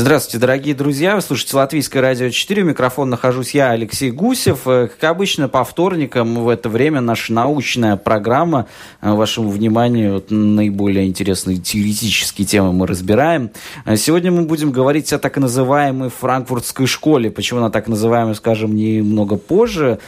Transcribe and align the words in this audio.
Здравствуйте, 0.00 0.38
дорогие 0.38 0.76
друзья. 0.76 1.16
Вы 1.16 1.22
слушаете 1.22 1.56
Латвийское 1.56 2.00
радио 2.00 2.30
4. 2.30 2.62
У 2.62 2.66
микрофона 2.66 3.10
нахожусь 3.10 3.52
я, 3.52 3.70
Алексей 3.70 4.12
Гусев. 4.12 4.60
Э, 4.66 4.86
как 4.86 5.10
обычно, 5.10 5.48
по 5.48 5.64
вторникам 5.64 6.36
в 6.36 6.48
это 6.48 6.68
время 6.68 7.00
наша 7.00 7.32
научная 7.32 7.96
программа. 7.96 8.68
Э, 9.00 9.10
вашему 9.10 9.50
вниманию 9.50 10.14
вот, 10.14 10.30
наиболее 10.30 11.08
интересные 11.08 11.56
теоретические 11.56 12.46
темы 12.46 12.72
мы 12.72 12.86
разбираем. 12.86 13.50
Э, 13.86 13.96
сегодня 13.96 14.30
мы 14.30 14.42
будем 14.42 14.70
говорить 14.70 15.12
о 15.12 15.18
так 15.18 15.36
называемой 15.36 16.10
франкфуртской 16.10 16.86
школе. 16.86 17.32
Почему 17.32 17.58
она 17.58 17.70
так 17.70 17.88
называемая, 17.88 18.34
скажем, 18.34 18.76
немного 18.76 19.34
позже. 19.34 19.98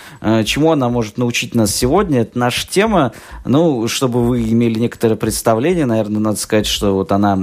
Чему 0.45 0.71
она 0.71 0.89
может 0.89 1.19
научить 1.19 1.57
нас 1.57 1.75
сегодня? 1.75 2.21
Это 2.21 2.39
наша 2.39 2.65
тема. 2.69 3.11
Ну, 3.45 3.89
чтобы 3.89 4.23
вы 4.25 4.43
имели 4.43 4.79
некоторое 4.79 5.17
представление, 5.17 5.87
наверное, 5.87 6.21
надо 6.21 6.39
сказать, 6.39 6.67
что 6.67 6.95
вот 6.95 7.11
она 7.11 7.37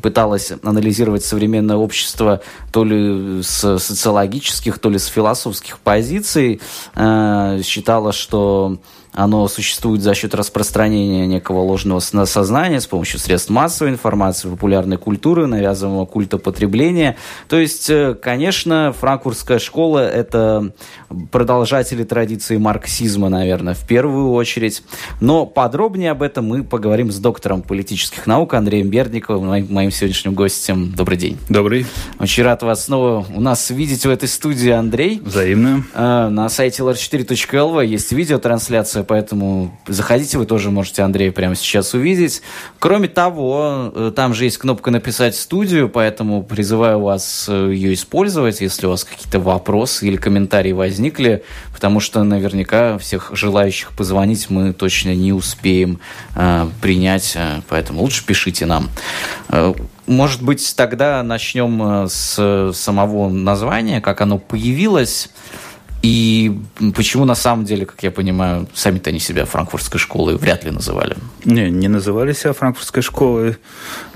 пыталась 0.00 0.52
анализировать 0.62 1.24
современное 1.24 1.87
общество 1.88 2.40
то 2.70 2.84
ли 2.84 3.42
с 3.42 3.78
социологических, 3.78 4.78
то 4.78 4.90
ли 4.90 4.98
с 4.98 5.06
философских 5.06 5.78
позиций, 5.78 6.60
э, 6.94 7.62
считала, 7.64 8.12
что 8.12 8.76
оно 9.12 9.48
существует 9.48 10.02
за 10.02 10.14
счет 10.14 10.34
распространения 10.34 11.26
некого 11.26 11.60
ложного 11.60 12.00
сознания 12.00 12.80
с 12.80 12.86
помощью 12.86 13.18
средств 13.18 13.50
массовой 13.50 13.90
информации, 13.90 14.48
популярной 14.48 14.96
культуры, 14.96 15.46
навязываемого 15.46 16.06
культа 16.06 16.38
потребления. 16.38 17.16
То 17.48 17.58
есть, 17.58 17.90
э, 17.90 18.14
конечно, 18.14 18.94
франкфуртская 18.98 19.58
школа– 19.58 19.98
это 20.08 20.72
продолжатели 21.30 22.04
традиции 22.04 22.56
марксизма, 22.56 23.28
наверное, 23.28 23.74
в 23.74 23.86
первую 23.86 24.32
очередь. 24.32 24.82
Но 25.20 25.46
подробнее 25.46 26.10
об 26.10 26.22
этом 26.22 26.46
мы 26.46 26.62
поговорим 26.62 27.10
с 27.10 27.18
доктором 27.18 27.62
политических 27.62 28.26
наук 28.26 28.54
Андреем 28.54 28.88
Бердниковым, 28.88 29.48
моим, 29.48 29.66
моим 29.70 29.90
сегодняшним 29.90 30.34
гостем. 30.34 30.92
Добрый 30.96 31.18
день. 31.18 31.38
Добрый. 31.48 31.86
Очень 32.18 32.44
рад 32.44 32.62
вас 32.62 32.84
снова 32.84 33.26
у 33.34 33.40
нас 33.40 33.70
видеть 33.70 34.04
в 34.04 34.10
этой 34.10 34.28
студии, 34.28 34.70
Андрей. 34.70 35.20
Взаимно. 35.24 35.84
Э, 35.94 36.28
на 36.28 36.48
сайте 36.48 36.82
lr4.lv 36.82 37.86
есть 37.86 38.12
видеотрансляция 38.12 39.02
поэтому 39.08 39.76
заходите, 39.86 40.38
вы 40.38 40.46
тоже 40.46 40.70
можете 40.70 41.02
Андрея 41.02 41.32
прямо 41.32 41.56
сейчас 41.56 41.94
увидеть. 41.94 42.42
Кроме 42.78 43.08
того, 43.08 43.90
э, 43.94 44.12
там 44.14 44.34
же 44.34 44.44
есть 44.44 44.58
кнопка 44.58 44.90
«Написать 44.90 45.34
студию», 45.34 45.88
поэтому 45.88 46.42
призываю 46.44 47.00
вас 47.00 47.46
э, 47.48 47.70
ее 47.72 47.94
использовать, 47.94 48.60
если 48.60 48.86
у 48.86 48.90
вас 48.90 49.04
какие-то 49.04 49.40
вопросы 49.40 50.06
или 50.06 50.16
комментарии 50.16 50.72
возникли, 50.72 51.42
потому 51.72 51.98
что 52.00 52.22
наверняка 52.22 52.98
всех 52.98 53.30
желающих 53.32 53.92
позвонить 53.96 54.50
мы 54.50 54.72
точно 54.72 55.14
не 55.14 55.32
успеем 55.32 55.98
э, 56.36 56.68
принять, 56.80 57.32
э, 57.34 57.62
поэтому 57.68 58.02
лучше 58.02 58.24
пишите 58.24 58.66
нам. 58.66 58.90
может 60.06 60.42
быть, 60.42 60.74
тогда 60.76 61.22
начнем 61.22 62.06
с 62.08 62.72
самого 62.74 63.28
названия, 63.30 64.00
как 64.00 64.20
оно 64.20 64.38
появилось. 64.38 65.30
И 66.02 66.56
почему 66.94 67.24
на 67.24 67.34
самом 67.34 67.64
деле, 67.64 67.84
как 67.84 68.02
я 68.02 68.10
понимаю, 68.10 68.68
сами-то 68.74 69.10
они 69.10 69.18
себя 69.18 69.44
франкфуртской 69.44 69.98
школой 69.98 70.36
вряд 70.36 70.64
ли 70.64 70.70
называли? 70.70 71.16
Не, 71.44 71.70
не 71.70 71.88
называли 71.88 72.32
себя 72.32 72.52
франкфуртской 72.52 73.02
школой. 73.02 73.56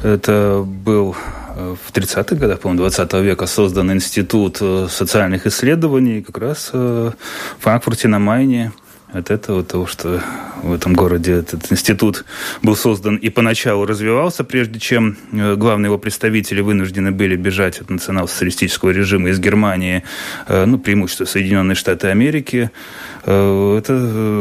Это 0.02 0.64
был 0.64 1.16
э, 1.56 1.74
в 1.84 1.92
30-х 1.92 2.36
годах, 2.36 2.60
по-моему, 2.60 2.82
20 2.82 3.12
века 3.14 3.46
создан 3.46 3.92
институт 3.92 4.58
э, 4.60 4.86
социальных 4.88 5.46
исследований 5.46 6.22
как 6.22 6.38
раз 6.38 6.70
э, 6.72 7.10
в 7.58 7.62
Франкфурте 7.62 8.08
на 8.08 8.20
Майне 8.20 8.72
от 9.12 9.30
этого, 9.30 9.62
того, 9.62 9.86
что 9.86 10.20
в 10.62 10.72
этом 10.72 10.94
городе 10.94 11.32
этот 11.32 11.70
институт 11.70 12.24
был 12.62 12.76
создан 12.76 13.16
и 13.16 13.28
поначалу 13.28 13.84
развивался, 13.84 14.44
прежде 14.44 14.78
чем 14.80 15.16
э, 15.32 15.54
главные 15.56 15.88
его 15.88 15.98
представители 15.98 16.60
вынуждены 16.60 17.10
были 17.10 17.36
бежать 17.36 17.80
от 17.80 17.90
национал-социалистического 17.90 18.90
режима 18.90 19.28
из 19.28 19.38
Германии, 19.38 20.02
э, 20.46 20.64
ну, 20.64 20.78
преимущество 20.78 21.24
Соединенные 21.24 21.74
Штаты 21.74 22.08
Америки. 22.08 22.70
Э, 23.24 23.76
это 23.78 23.94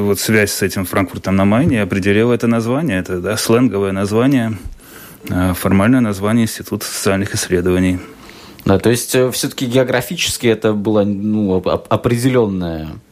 вот 0.06 0.20
связь 0.20 0.52
с 0.52 0.62
этим 0.62 0.86
Франкфуртом 0.86 1.36
на 1.36 1.46
Майне 1.46 1.82
определила 1.82 2.34
это 2.34 2.48
название, 2.48 3.00
это 3.00 3.20
да, 3.20 3.36
сленговое 3.38 3.92
название, 3.92 4.58
формальное 5.54 6.02
название 6.02 6.46
Института 6.46 6.86
социальных 6.86 7.36
исследований. 7.36 8.00
Да, 8.66 8.80
то 8.80 8.90
есть 8.90 9.10
все-таки 9.10 9.66
географически 9.66 10.48
это 10.48 10.74
было 10.74 11.04
ну, 11.04 11.56
определенное 11.90 12.90
Э, 12.90 13.11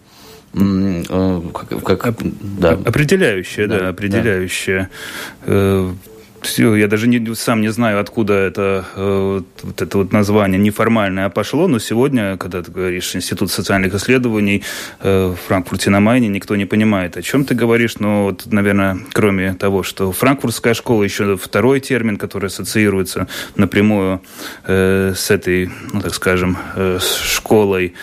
как, 0.54 2.00
как, 2.02 2.16
да. 2.60 2.72
Определяющее, 2.72 3.68
да, 3.68 3.80
да 3.80 3.90
определяющее. 3.90 4.90
Да. 5.46 5.94
Все, 6.42 6.76
я 6.76 6.88
даже 6.88 7.08
не, 7.08 7.36
сам 7.36 7.62
не 7.62 7.70
знаю, 7.70 8.00
откуда 8.00 8.34
это 8.34 8.86
э, 8.96 9.42
вот 9.64 9.82
это 9.82 9.98
вот 9.98 10.14
название 10.14 10.60
неформальное 10.60 11.30
пошло, 11.30 11.68
но 11.68 11.80
сегодня, 11.80 12.38
когда 12.38 12.62
ты 12.62 12.72
говоришь 12.72 13.14
Институт 13.16 13.52
социальных 13.52 13.94
исследований 13.94 14.64
э, 15.02 15.28
в 15.28 15.48
Франкфурте 15.48 15.90
на 15.90 16.00
Майне, 16.00 16.30
никто 16.30 16.56
не 16.56 16.66
понимает, 16.66 17.18
о 17.18 17.22
чем 17.22 17.44
ты 17.44 17.56
говоришь, 17.56 18.00
но 18.00 18.26
вот, 18.26 18.46
наверное, 18.46 19.00
кроме 19.12 19.54
того, 19.54 19.84
что 19.84 20.12
франкфуртская 20.12 20.74
школа, 20.74 21.04
еще 21.04 21.36
второй 21.36 21.82
термин, 21.82 22.18
который 22.18 22.48
ассоциируется 22.48 23.28
напрямую 23.56 24.22
с 24.66 25.32
этой, 25.32 25.70
ну, 25.92 26.02
так 26.02 26.14
скажем, 26.14 26.58
школой, 27.00 27.94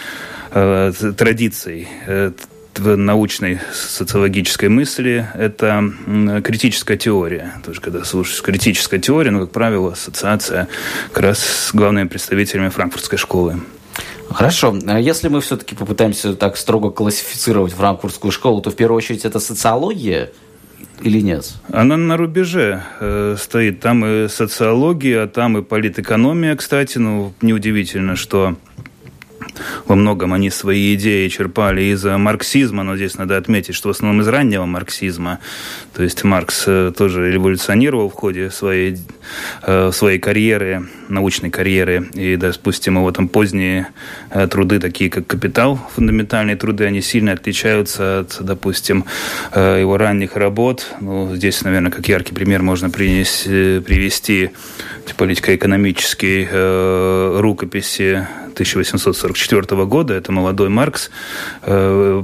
Э, 0.58 0.90
традиций 1.14 1.86
э, 2.06 2.30
в 2.76 2.96
научной 2.96 3.60
социологической 3.74 4.70
мысли 4.70 5.26
это 5.34 5.92
критическая 6.42 6.96
теория. 6.96 7.52
Тоже 7.62 7.82
когда 7.82 8.04
слушаешь 8.04 8.40
критическая 8.40 8.98
теория, 8.98 9.30
ну, 9.30 9.40
как 9.40 9.50
правило, 9.50 9.92
ассоциация 9.92 10.68
как 11.12 11.24
раз 11.24 11.40
с 11.40 11.74
главными 11.74 12.08
представителями 12.08 12.70
франкфуртской 12.70 13.18
школы. 13.18 13.60
Хорошо. 14.30 14.74
А 14.86 14.98
если 14.98 15.28
мы 15.28 15.42
все-таки 15.42 15.74
попытаемся 15.74 16.34
так 16.34 16.56
строго 16.56 16.90
классифицировать 16.90 17.74
франкфуртскую 17.74 18.32
школу, 18.32 18.62
то 18.62 18.70
в 18.70 18.76
первую 18.76 18.96
очередь 18.96 19.26
это 19.26 19.40
социология 19.40 20.30
или 21.02 21.20
нет? 21.20 21.52
Она 21.70 21.98
на 21.98 22.16
рубеже 22.16 22.82
э, 23.00 23.36
стоит. 23.38 23.80
Там 23.80 24.06
и 24.06 24.28
социология, 24.28 25.24
а 25.24 25.28
там 25.28 25.58
и 25.58 25.62
политэкономия, 25.62 26.56
кстати. 26.56 26.96
Ну, 26.96 27.34
неудивительно, 27.42 28.16
что 28.16 28.56
во 29.86 29.96
многом 29.96 30.32
они 30.32 30.50
свои 30.50 30.94
идеи 30.94 31.28
черпали 31.28 31.82
из 31.82 32.04
марксизма, 32.04 32.82
но 32.82 32.96
здесь 32.96 33.18
надо 33.18 33.36
отметить, 33.36 33.74
что 33.74 33.88
в 33.88 33.92
основном 33.92 34.22
из 34.22 34.28
раннего 34.28 34.66
марксизма. 34.66 35.38
То 35.94 36.02
есть 36.02 36.24
Маркс 36.24 36.64
э, 36.66 36.92
тоже 36.96 37.32
революционировал 37.32 38.10
в 38.10 38.12
ходе 38.12 38.50
своей, 38.50 38.98
э, 39.62 39.90
своей 39.92 40.18
карьеры, 40.18 40.88
научной 41.08 41.50
карьеры. 41.50 42.08
И, 42.14 42.36
да, 42.36 42.52
спустим 42.52 42.96
его 42.96 43.10
там 43.12 43.28
поздние 43.28 43.88
э, 44.30 44.46
труды, 44.46 44.78
такие 44.78 45.10
как 45.10 45.26
«Капитал», 45.26 45.80
фундаментальные 45.94 46.56
труды, 46.56 46.84
они 46.84 47.00
сильно 47.00 47.32
отличаются 47.32 48.20
от, 48.20 48.36
допустим, 48.40 49.04
его 49.54 49.96
ранних 49.96 50.36
работ. 50.36 50.94
Ну, 51.00 51.34
здесь, 51.34 51.62
наверное, 51.62 51.90
как 51.90 52.08
яркий 52.08 52.34
пример 52.34 52.62
можно 52.62 52.90
принести, 52.90 53.80
привести 53.80 54.50
политико-экономические 55.16 57.40
рукописи 57.40 58.26
1844 58.56 59.34
года, 59.86 60.14
это 60.14 60.32
молодой 60.32 60.68
Маркс, 60.68 61.10
э, 61.62 62.22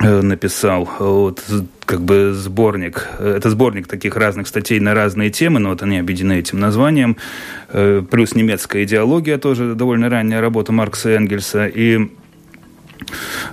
э, 0.00 0.20
написал 0.22 0.88
вот 0.98 1.42
как 1.84 2.00
бы 2.00 2.32
сборник. 2.32 3.08
Это 3.18 3.50
сборник 3.50 3.86
таких 3.86 4.16
разных 4.16 4.46
статей 4.48 4.80
на 4.80 4.94
разные 4.94 5.30
темы, 5.30 5.60
но 5.60 5.70
вот 5.70 5.82
они 5.82 5.98
объединены 5.98 6.38
этим 6.38 6.58
названием. 6.58 7.16
Э, 7.68 8.02
плюс 8.10 8.34
немецкая 8.34 8.84
идеология, 8.84 9.38
тоже 9.38 9.74
довольно 9.74 10.08
ранняя 10.08 10.40
работа 10.40 10.72
Маркса 10.72 11.10
и 11.10 11.14
Энгельса. 11.14 11.66
И 11.66 12.08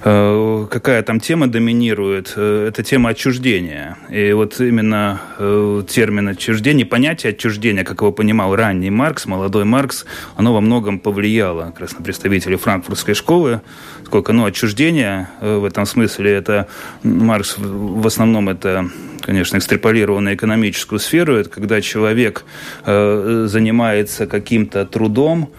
какая 0.02 1.04
там 1.04 1.20
тема 1.20 1.48
доминирует, 1.48 2.34
э, 2.36 2.68
это 2.68 2.84
тема 2.84 3.10
отчуждения. 3.10 3.98
И 4.10 4.32
вот 4.34 4.60
именно 4.60 5.22
э, 5.38 5.84
термин 5.88 6.30
отчуждения, 6.30 6.86
понятие 6.86 7.32
отчуждения, 7.32 7.84
как 7.84 8.02
его 8.02 8.12
понимал 8.12 8.56
ранний 8.56 8.90
Маркс, 8.90 9.26
молодой 9.26 9.66
Маркс, 9.66 10.06
оно 10.36 10.54
во 10.54 10.62
многом 10.62 11.00
повлияло 11.00 11.66
как 11.66 11.82
раз 11.82 11.98
на 11.98 12.04
представителей 12.04 12.58
франкфуртской 12.58 13.14
школы. 13.14 13.62
Сколько, 14.06 14.34
ну, 14.34 14.46
отчуждение 14.46 15.30
в 15.42 15.66
этом 15.66 15.86
смысле, 15.86 16.32
это 16.32 16.68
Маркс 17.04 17.56
в 17.58 18.08
основном 18.08 18.50
это 18.50 18.90
конечно, 19.22 19.58
экстраполировал 19.58 20.22
на 20.22 20.34
экономическую 20.34 20.98
сферу, 20.98 21.36
это 21.36 21.50
когда 21.50 21.82
человек 21.82 22.46
э, 22.86 23.46
занимается 23.48 24.26
каким-то 24.26 24.86
трудом, 24.86 25.52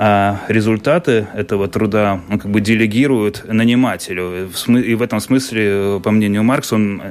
а 0.00 0.40
результаты 0.46 1.26
этого 1.34 1.66
труда 1.66 2.20
он 2.30 2.38
как 2.38 2.50
бы 2.50 2.60
делегирует 2.60 3.44
нанимателю. 3.46 4.48
И 4.68 4.94
в 4.94 5.02
этом 5.02 5.18
смысле, 5.18 6.00
по 6.02 6.12
мнению 6.12 6.44
Маркса, 6.44 6.76
он 6.76 7.02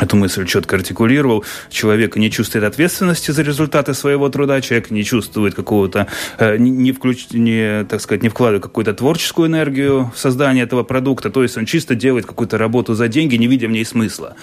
эту 0.00 0.16
мысль 0.16 0.46
четко 0.46 0.76
артикулировал. 0.76 1.44
Человек 1.70 2.16
не 2.16 2.30
чувствует 2.30 2.64
ответственности 2.64 3.30
за 3.30 3.42
результаты 3.42 3.94
своего 3.94 4.28
труда, 4.28 4.60
человек 4.60 4.90
не 4.90 5.04
чувствует 5.04 5.54
какого-то, 5.54 6.06
э, 6.38 6.56
не, 6.58 6.92
включ, 6.92 7.28
не, 7.32 7.84
так 7.84 8.00
сказать, 8.00 8.22
не 8.22 8.28
вкладывает 8.28 8.62
какую-то 8.62 8.94
творческую 8.94 9.48
энергию 9.48 10.10
в 10.14 10.18
создание 10.18 10.64
этого 10.64 10.82
продукта, 10.82 11.30
то 11.30 11.42
есть 11.42 11.56
он 11.56 11.66
чисто 11.66 11.94
делает 11.94 12.26
какую-то 12.26 12.58
работу 12.58 12.94
за 12.94 13.08
деньги, 13.08 13.36
не 13.36 13.46
видя 13.46 13.68
в 13.68 13.70
ней 13.70 13.84
смысла. 13.84 14.36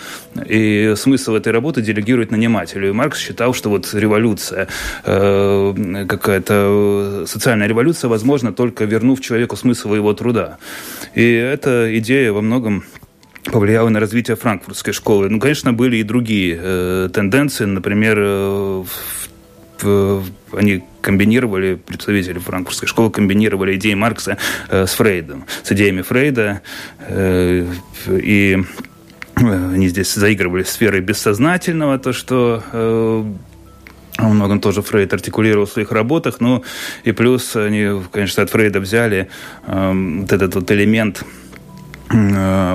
И 0.46 0.94
смысл 0.98 1.36
этой 1.36 1.52
работы 1.54 1.81
делегирует 1.81 2.31
нанимателю. 2.31 2.90
И 2.90 2.92
Маркс 2.92 3.19
считал, 3.19 3.54
что 3.54 3.69
вот 3.69 3.94
революция, 3.94 4.68
э, 5.04 6.06
какая-то 6.08 7.25
социальная 7.28 7.68
революция 7.68 8.10
возможна 8.10 8.51
только 8.54 8.86
вернув 8.86 9.22
человеку 9.22 9.56
смысл 9.56 9.94
его 9.94 10.13
труда. 10.13 10.58
И 11.13 11.31
эта 11.34 11.98
идея 12.00 12.31
во 12.31 12.42
многом 12.42 12.84
повлияло 13.52 13.90
на 13.90 14.00
развитие 14.00 14.36
франкфуртской 14.36 14.94
школы. 14.94 15.30
Ну, 15.30 15.40
конечно, 15.40 15.74
были 15.74 15.98
и 15.98 16.04
другие 16.04 16.60
э, 16.60 17.10
тенденции. 17.14 17.66
Например, 17.66 18.18
э, 18.20 18.84
в, 19.80 19.84
в, 19.84 20.24
они 20.54 20.84
комбинировали, 21.02 21.76
представители 21.76 22.40
франкфуртской 22.40 22.88
школы 22.88 23.12
комбинировали 23.12 23.76
идеи 23.76 23.94
Маркса 23.94 24.38
э, 24.70 24.86
с 24.86 24.94
Фрейдом, 24.94 25.46
с 25.64 25.72
идеями 25.72 26.02
Фрейда. 26.02 26.62
Э, 27.00 27.66
и 28.08 28.58
э, 29.36 29.74
они 29.74 29.88
здесь 29.88 30.14
заигрывали 30.14 30.64
сферой 30.64 31.02
бессознательного, 31.02 32.00
то, 32.00 32.14
что 32.14 32.64
э, 32.72 33.24
многом 34.36 34.60
тоже 34.60 34.82
Фрейд 34.82 35.14
артикулировал 35.14 35.66
в 35.66 35.72
своих 35.72 35.92
работах, 35.92 36.40
ну 36.40 36.64
и 37.04 37.12
плюс 37.12 37.56
они, 37.56 38.02
конечно, 38.12 38.44
от 38.44 38.50
Фрейда 38.50 38.80
взяли 38.80 39.30
э, 39.66 40.20
вот 40.22 40.32
этот 40.32 40.56
вот 40.56 40.72
элемент 40.72 41.24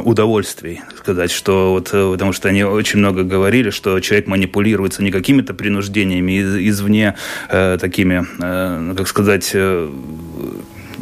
удовольствий, 0.04 0.82
сказать, 0.98 1.30
что 1.30 1.72
вот, 1.72 1.90
э, 1.92 2.12
потому 2.12 2.32
что 2.32 2.48
они 2.48 2.64
очень 2.64 2.98
много 2.98 3.22
говорили, 3.22 3.70
что 3.70 4.00
человек 4.00 4.26
манипулируется 4.26 5.02
не 5.02 5.10
какими-то 5.10 5.54
принуждениями 5.54 6.32
из, 6.32 6.56
извне, 6.56 7.14
э, 7.48 7.78
такими, 7.80 8.26
э, 8.40 8.78
ну, 8.78 8.94
как 8.94 9.06
сказать, 9.06 9.50
э, 9.54 9.90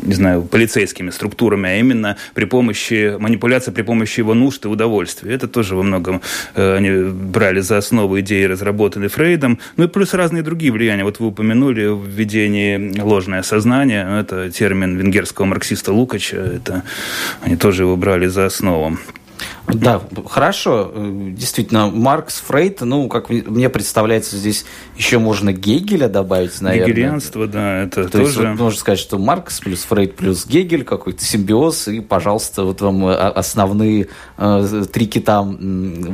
не 0.08 0.14
знаю, 0.14 0.43
полицейскими 0.43 1.10
структурами, 1.10 1.69
а 1.69 1.76
именно 1.76 2.16
при 2.34 2.46
помощи 2.46 3.16
манипуляции, 3.19 3.70
при 3.70 3.82
помощи 3.82 4.20
его 4.20 4.34
нужд 4.34 4.64
и 4.64 4.69
удовольствия. 4.69 5.34
Это 5.34 5.46
тоже 5.49 5.76
во 5.76 5.82
многом 5.82 6.22
э, 6.55 6.76
они 6.76 7.12
брали 7.12 7.60
за 7.60 7.76
основу 7.76 8.19
идеи, 8.20 8.44
разработанные 8.44 9.10
Фрейдом. 9.10 9.58
Ну 9.76 9.84
и 9.84 9.88
плюс 9.88 10.14
разные 10.14 10.43
другие 10.43 10.72
влияния. 10.72 11.05
Вот 11.05 11.20
вы 11.20 11.26
упомянули 11.26 11.82
введение 11.82 13.02
ложное 13.02 13.43
сознание. 13.43 14.20
Это 14.20 14.50
термин 14.50 14.96
венгерского 14.96 15.44
марксиста 15.44 15.93
Лукача. 15.93 16.38
Это, 16.38 16.82
они 17.43 17.56
тоже 17.56 17.82
его 17.82 17.96
брали 17.96 18.26
за 18.26 18.46
основу. 18.46 18.96
Да, 19.67 20.00
хорошо. 20.26 20.93
Действительно, 20.94 21.88
Маркс, 21.88 22.40
Фрейд, 22.46 22.81
ну, 22.81 23.08
как 23.08 23.29
мне 23.29 23.69
представляется, 23.69 24.37
здесь 24.37 24.64
еще 24.96 25.19
можно 25.19 25.52
Гегеля 25.52 26.08
добавить, 26.08 26.61
наверное. 26.61 26.88
Гегелианство, 26.88 27.46
да, 27.46 27.82
это 27.82 28.05
То 28.05 28.11
тоже... 28.11 28.25
есть, 28.25 28.37
вот, 28.37 28.46
можно 28.58 28.79
сказать, 28.79 28.99
что 28.99 29.19
Маркс 29.19 29.61
плюс 29.61 29.85
Фрейд 29.85 30.17
плюс 30.17 30.46
Гегель, 30.46 30.85
какой-то 30.85 31.25
симбиоз, 31.25 31.88
и, 31.88 32.00
пожалуйста, 32.00 32.64
вот 32.64 32.81
вам 32.81 33.06
э, 33.06 33.14
основные 33.14 34.08
э, 34.37 34.85
три 34.93 35.06
кита 35.06 35.46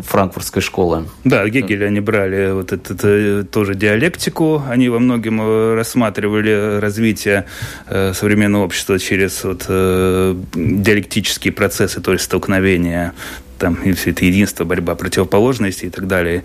франкфуртской 0.07 0.63
школы. 0.63 1.05
Да, 1.25 1.49
Гегеля 1.49 1.87
они 1.87 2.01
брали 2.01 2.53
вот 2.53 2.73
это, 2.73 2.95
это 2.95 3.45
тоже 3.45 3.75
диалектику, 3.75 4.63
они 4.69 4.89
во 4.89 4.99
многом 4.99 5.41
э, 5.41 5.75
рассматривали 5.75 6.81
развитие 6.81 7.47
э, 7.87 8.13
современного 8.15 8.65
общества 8.65 8.99
через 8.99 9.45
вот, 9.45 9.67
э, 9.69 10.35
диалектические 10.55 11.53
процессы, 11.53 12.01
то 12.01 12.13
есть 12.13 12.25
столкновения 12.25 13.14
там, 13.59 13.75
и 13.85 13.93
все 13.93 14.11
это 14.11 14.25
единство, 14.25 14.65
борьба 14.65 14.95
противоположностей 14.95 15.89
и 15.89 15.91
так 15.91 16.07
далее 16.07 16.43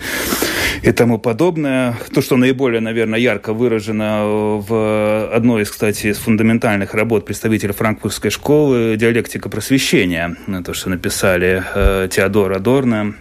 и 0.83 0.91
тому 0.91 1.17
подобное. 1.17 1.97
То, 2.13 2.21
что 2.21 2.37
наиболее, 2.37 2.81
наверное, 2.81 3.19
ярко 3.19 3.53
выражено 3.53 4.23
в 4.25 5.29
одной 5.33 5.63
из, 5.63 5.71
кстати, 5.71 6.13
фундаментальных 6.13 6.93
работ 6.93 7.25
представителя 7.25 7.73
франкфуртской 7.73 8.31
школы 8.31 8.95
«Диалектика 8.97 9.49
просвещения», 9.49 10.35
то, 10.65 10.73
что 10.73 10.89
написали 10.89 11.63
э, 11.75 12.07
Теодор 12.09 12.53
Адорно, 12.53 13.15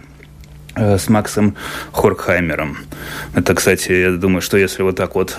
э, 0.75 0.97
с 0.97 1.09
Максом 1.09 1.55
Хоркхаймером. 1.91 2.77
Это, 3.35 3.53
кстати, 3.55 3.91
я 3.91 4.11
думаю, 4.11 4.41
что 4.41 4.57
если 4.57 4.83
вот 4.83 4.95
так 4.95 5.15
вот 5.15 5.35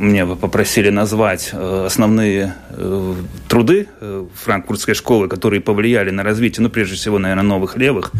мне 0.00 0.26
попросили 0.26 0.88
назвать 0.88 1.50
э, 1.52 1.84
основные 1.86 2.54
э, 2.70 3.14
труды 3.48 3.86
э, 4.00 4.26
франкфуртской 4.34 4.94
школы, 4.94 5.28
которые 5.28 5.60
повлияли 5.60 6.10
на 6.10 6.22
развитие, 6.22 6.62
ну, 6.62 6.70
прежде 6.70 6.96
всего, 6.96 7.18
наверное, 7.18 7.44
новых 7.44 7.76
левых, 7.76 8.10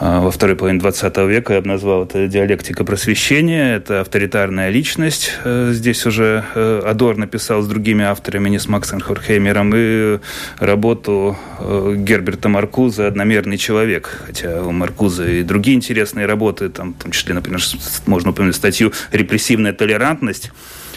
во 0.00 0.30
второй 0.30 0.56
половине 0.56 0.80
20 0.80 1.16
века 1.18 1.54
я 1.54 1.60
бы 1.60 1.68
назвал 1.68 2.04
это 2.04 2.26
диалектика 2.26 2.84
просвещения, 2.84 3.76
это 3.76 4.00
авторитарная 4.00 4.70
личность. 4.70 5.36
Здесь 5.44 6.06
уже 6.06 6.44
Адор 6.86 7.18
написал 7.18 7.60
с 7.60 7.66
другими 7.66 8.04
авторами, 8.04 8.48
не 8.48 8.58
с 8.58 8.66
Максом 8.66 9.00
Хорхеймером, 9.00 9.72
и 9.74 10.18
работу 10.58 11.36
Герберта 11.60 12.48
Маркуза 12.48 13.08
«Одномерный 13.08 13.58
человек». 13.58 14.22
Хотя 14.26 14.62
у 14.62 14.72
Маркуза 14.72 15.28
и 15.28 15.42
другие 15.42 15.76
интересные 15.76 16.24
работы, 16.24 16.70
там, 16.70 16.94
в 16.94 17.02
том 17.02 17.12
числе, 17.12 17.34
например, 17.34 17.60
можно 18.06 18.30
упомянуть 18.30 18.56
статью 18.56 18.92
«Репрессивная 19.12 19.74
толерантность», 19.74 20.50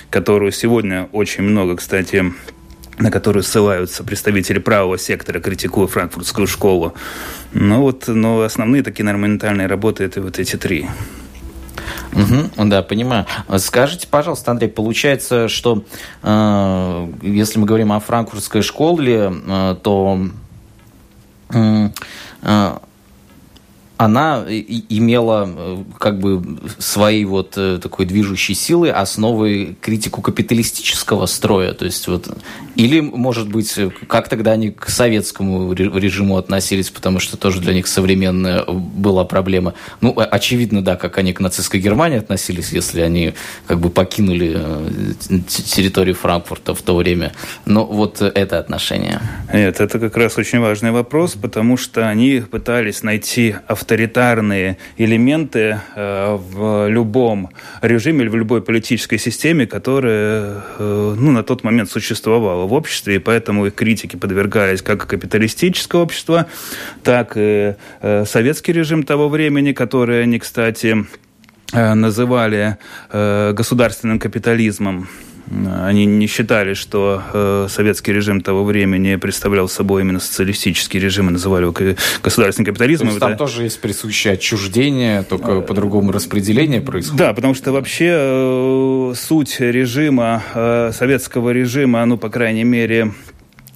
которую 0.10 0.54
сегодня 0.54 1.10
очень 1.12 1.44
много, 1.44 1.76
кстати, 1.76 2.34
на 2.98 3.12
которую 3.12 3.44
ссылаются 3.44 4.04
представители 4.04 4.60
правого 4.60 4.98
сектора, 4.98 5.40
критикуя 5.40 5.88
франкфуртскую 5.88 6.48
школу. 6.48 6.94
Ну 7.54 7.82
вот, 7.82 8.08
но 8.08 8.42
основные 8.42 8.84
такие 8.84 9.06
нормальные 9.06 9.68
работы 9.68 10.04
это 10.04 10.22
вот 10.22 10.40
эти 10.40 10.56
три. 10.56 10.88
Угу, 12.14 12.66
да, 12.68 12.84
понимаю. 12.84 13.26
Скажите, 13.58 14.08
пожалуйста, 14.08 14.52
Андрей, 14.52 14.70
получается, 14.70 15.48
что 15.48 15.84
э, 16.22 17.08
если 17.22 17.60
мы 17.60 17.66
говорим 17.66 17.92
о 17.92 18.00
франкфуртской 18.00 18.62
школе, 18.62 19.34
э, 19.34 19.76
то 19.82 20.28
э, 21.50 21.90
она 23.98 24.44
имела 24.50 25.48
э, 25.48 25.84
как 26.00 26.20
бы 26.20 26.42
своей 26.80 27.26
вот 27.26 27.54
э, 27.58 27.80
такой 27.82 28.06
движущей 28.06 28.56
силы 28.56 28.90
основы 28.90 29.78
критику 29.80 30.22
капиталистического 30.22 31.26
строя. 31.28 31.74
То 31.74 31.86
есть 31.86 32.08
вот, 32.08 32.28
или, 32.76 33.00
может 33.00 33.48
быть, 33.50 33.74
как 34.08 34.30
тогда 34.30 34.52
они 34.52 34.72
к 34.72 34.90
советскому 34.90 35.72
режиму 35.74 36.38
относились, 36.38 36.90
потому 36.90 37.20
что 37.20 37.38
тоже 37.38 37.62
для 37.62 37.74
них 37.74 37.88
современная 37.88 38.64
была 38.66 39.26
проблема. 39.26 39.74
Ну, 40.02 40.14
очевидно, 40.18 40.84
да, 40.84 40.96
как 40.96 41.18
они 41.20 41.32
к 41.34 41.40
нацистской 41.40 41.80
Германии 41.80 42.18
относились, 42.18 42.72
если 42.72 43.02
они 43.02 43.34
как 43.68 43.80
бы 43.80 43.90
покинули 43.90 44.54
э, 44.56 45.40
территорию 45.48 46.16
Франкфурта 46.16 46.74
в 46.74 46.82
то 46.82 46.96
время. 46.96 47.34
Но 47.66 47.86
вот 47.86 48.22
это 48.22 48.58
отношение. 48.58 49.22
Нет, 49.54 49.80
это 49.80 50.00
как 50.00 50.18
раз 50.18 50.38
очень 50.38 50.60
важный 50.60 50.92
вопрос, 50.92 51.34
потому 51.40 51.78
что 51.78 52.10
они 52.10 52.40
пытались 52.40 53.04
найти 53.04 53.56
авторитет 53.68 53.83
авторитарные 53.84 54.78
элементы 54.98 55.82
э, 55.96 56.38
в 56.38 56.88
любом 56.88 57.50
режиме 57.82 58.22
или 58.22 58.30
в 58.30 58.36
любой 58.36 58.62
политической 58.62 59.18
системе, 59.18 59.68
которая 59.68 60.64
э, 60.80 61.16
ну, 61.20 61.32
на 61.32 61.44
тот 61.44 61.64
момент 61.64 61.92
существовала 61.92 62.66
в 62.66 62.74
обществе, 62.74 63.16
и 63.16 63.20
поэтому 63.20 63.66
их 63.66 63.76
критики 63.76 64.16
подвергались 64.16 64.82
как 64.82 65.06
капиталистическое 65.06 66.02
общество, 66.02 66.46
так 67.04 67.34
и 67.36 67.76
э, 68.02 68.26
советский 68.26 68.72
режим 68.72 69.04
того 69.04 69.28
времени, 69.28 69.74
который 69.74 70.24
они, 70.24 70.40
кстати, 70.40 71.06
называли 71.74 72.78
государственным 73.12 74.20
капитализмом. 74.20 75.08
Они 75.52 76.06
не 76.06 76.28
считали, 76.28 76.74
что 76.74 77.22
э, 77.34 77.68
советский 77.70 78.14
режим 78.14 78.42
того 78.42 78.64
времени 78.64 79.16
представлял 79.18 79.68
собой 79.68 80.02
именно 80.02 80.20
социалистический 80.20 81.00
режим, 81.00 81.30
и 81.30 81.34
называли 81.34 81.64
его 81.64 81.76
государственным 82.24 82.66
капитализмом. 82.68 83.10
То 83.10 83.14
есть 83.14 83.20
там 83.20 83.38
тоже 83.38 83.64
есть 83.64 83.82
присущее 83.82 84.34
отчуждение, 84.34 85.24
только 85.24 85.62
по-другому 85.62 86.12
распределение 86.12 86.82
происходит? 86.82 87.18
Да, 87.20 87.34
потому 87.34 87.54
что 87.56 87.72
вообще 87.72 88.10
э, 88.10 89.14
суть 89.16 89.60
режима, 89.60 90.44
э, 90.54 90.92
советского 90.94 91.50
режима, 91.50 92.06
ну, 92.06 92.18
по 92.18 92.30
крайней 92.30 92.64
мере, 92.64 93.12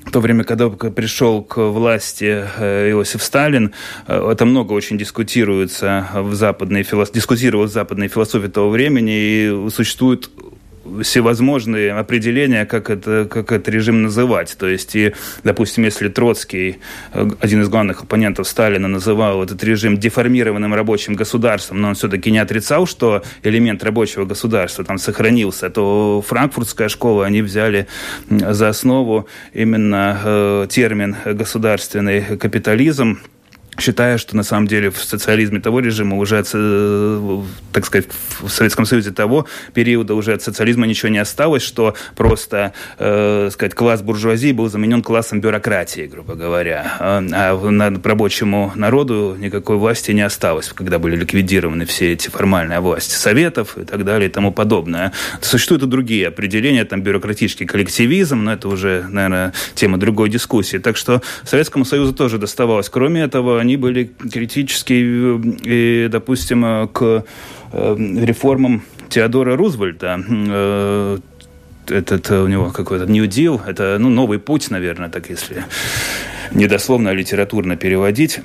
в 0.05 0.11
то 0.11 0.21
время, 0.21 0.45
когда 0.45 0.69
пришел 0.69 1.43
к 1.43 1.57
власти 1.57 2.45
э, 2.57 2.91
Иосиф 2.91 3.21
Сталин, 3.21 3.73
э, 4.07 4.29
это 4.31 4.45
много 4.45 4.71
очень 4.71 4.97
дискутируется 4.97 6.07
в 6.13 6.33
западной 6.33 6.83
философии, 6.83 7.15
дискутировалось 7.15 7.71
в 7.71 7.73
западной 7.73 8.07
философии 8.07 8.47
того 8.47 8.69
времени, 8.69 9.11
и 9.11 9.69
существует 9.69 10.29
всевозможные 11.03 11.93
определения, 11.93 12.65
как, 12.65 12.89
это, 12.89 13.27
как 13.29 13.51
этот 13.51 13.69
режим 13.69 14.03
называть. 14.03 14.55
То 14.57 14.67
есть, 14.67 14.95
и, 14.95 15.13
допустим, 15.43 15.83
если 15.83 16.09
Троцкий, 16.09 16.77
э, 17.13 17.29
один 17.39 17.61
из 17.61 17.69
главных 17.69 18.03
оппонентов 18.03 18.47
Сталина, 18.47 18.87
называл 18.87 19.43
этот 19.43 19.63
режим 19.63 19.97
деформированным 19.97 20.73
рабочим 20.73 21.13
государством, 21.15 21.81
но 21.81 21.89
он 21.89 21.95
все-таки 21.95 22.31
не 22.31 22.39
отрицал, 22.39 22.85
что 22.87 23.23
элемент 23.43 23.83
рабочего 23.83 24.25
государства 24.25 24.83
там 24.83 24.97
сохранился, 24.97 25.69
то 25.69 26.23
франкфуртская 26.25 26.89
школа, 26.89 27.25
они 27.25 27.41
взяли 27.41 27.87
за 28.29 28.69
основу 28.69 29.27
именно 29.53 30.19
э, 30.23 30.67
термин 30.69 31.15
государственный 31.25 32.37
капитализм, 32.37 33.19
считая, 33.79 34.17
что 34.17 34.35
на 34.35 34.43
самом 34.43 34.67
деле 34.67 34.89
в 34.89 35.03
социализме 35.03 35.59
того 35.59 35.79
режима 35.79 36.17
уже, 36.17 36.43
э, 36.53 37.41
так 37.73 37.85
сказать, 37.85 38.07
в 38.39 38.49
Советском 38.49 38.85
Союзе 38.85 39.11
того 39.11 39.45
периода 39.73 40.15
уже 40.15 40.33
от 40.33 40.41
социализма 40.41 40.87
ничего 40.87 41.09
не 41.09 41.19
осталось, 41.19 41.63
что 41.63 41.95
просто, 42.15 42.73
э, 42.97 43.49
сказать, 43.51 43.75
класс 43.75 44.01
буржуазии 44.01 44.51
был 44.51 44.69
заменен 44.69 45.03
классом 45.03 45.41
бюрократии, 45.41 46.07
грубо 46.07 46.35
говоря. 46.35 46.97
А, 46.99 47.23
а 47.31 47.69
над 47.69 48.05
рабочему 48.05 48.71
народу 48.75 49.35
никакой 49.39 49.77
власти 49.77 50.11
не 50.11 50.21
осталось, 50.21 50.69
когда 50.73 50.99
были 50.99 51.15
ликвидированы 51.15 51.85
все 51.85 52.13
эти 52.13 52.29
формальные 52.29 52.79
власти 52.79 53.13
советов 53.13 53.77
и 53.77 53.83
так 53.83 54.03
далее 54.05 54.29
и 54.29 54.31
тому 54.31 54.51
подобное. 54.51 55.13
Существуют 55.41 55.83
и 55.83 55.87
другие 55.87 56.27
определения, 56.27 56.85
там 56.85 57.01
бюрократический 57.01 57.65
коллективизм, 57.65 58.43
но 58.43 58.53
это 58.53 58.67
уже, 58.67 59.05
наверное, 59.09 59.53
тема 59.75 59.97
другой 59.97 60.29
дискуссии. 60.29 60.77
Так 60.77 60.97
что 60.97 61.21
Советскому 61.43 61.85
Союзу 61.85 62.13
тоже 62.13 62.37
доставалось. 62.37 62.89
Кроме 62.89 63.21
этого, 63.21 63.61
они 63.67 63.75
были 63.75 64.05
критически, 64.05 64.93
и, 64.93 66.07
допустим, 66.09 66.87
к 66.87 67.25
э, 67.73 67.95
реформам 67.97 68.83
Теодора 69.09 69.57
Рузвельта 69.57 70.23
э, 70.25 71.17
этот 71.89 72.31
у 72.31 72.47
него 72.47 72.69
какой-то 72.69 73.05
New 73.05 73.25
Deal, 73.25 73.59
это 73.67 73.97
ну, 73.99 74.09
новый 74.09 74.39
путь, 74.39 74.71
наверное, 74.71 75.09
так 75.09 75.29
если 75.29 75.65
недословно, 76.51 77.09
а 77.09 77.13
литературно 77.13 77.75
переводить 77.75 78.39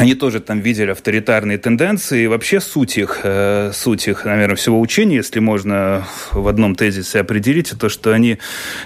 они 0.00 0.14
тоже 0.14 0.40
там 0.40 0.60
видели 0.60 0.92
авторитарные 0.92 1.58
тенденции. 1.58 2.22
И 2.22 2.26
вообще 2.26 2.60
суть 2.60 2.96
их, 2.96 3.20
э, 3.22 3.70
суть 3.74 4.08
их, 4.08 4.24
наверное, 4.24 4.56
всего 4.56 4.80
учения, 4.80 5.16
если 5.16 5.40
можно 5.40 6.06
в 6.32 6.48
одном 6.48 6.74
тезисе 6.74 7.20
определить, 7.20 7.74
то, 7.78 7.90
что 7.90 8.12
они 8.12 8.38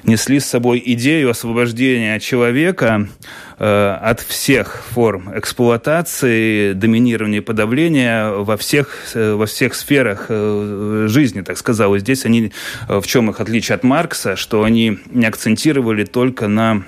несли 0.02 0.40
с 0.40 0.46
собой 0.46 0.82
идею 0.84 1.30
освобождения 1.30 2.18
человека 2.18 3.06
э, 3.06 3.06
от 3.56 4.20
всех 4.20 4.82
форм 4.90 5.30
эксплуатации, 5.36 6.72
доминирования 6.72 7.38
и 7.38 7.40
подавления 7.40 8.30
во 8.30 8.56
всех, 8.56 8.88
э, 9.14 9.34
во 9.34 9.46
всех 9.46 9.74
сферах 9.74 10.26
э, 10.28 11.06
жизни, 11.08 11.42
так 11.42 11.58
сказал. 11.58 11.94
И 11.94 11.98
здесь 11.98 12.24
они, 12.24 12.52
э, 12.88 13.00
в 13.00 13.06
чем 13.06 13.30
их 13.30 13.40
отличие 13.40 13.74
от 13.76 13.84
Маркса, 13.84 14.36
что 14.36 14.64
они 14.64 14.98
не 15.10 15.26
акцентировали 15.26 16.04
только 16.04 16.48
на 16.48 16.84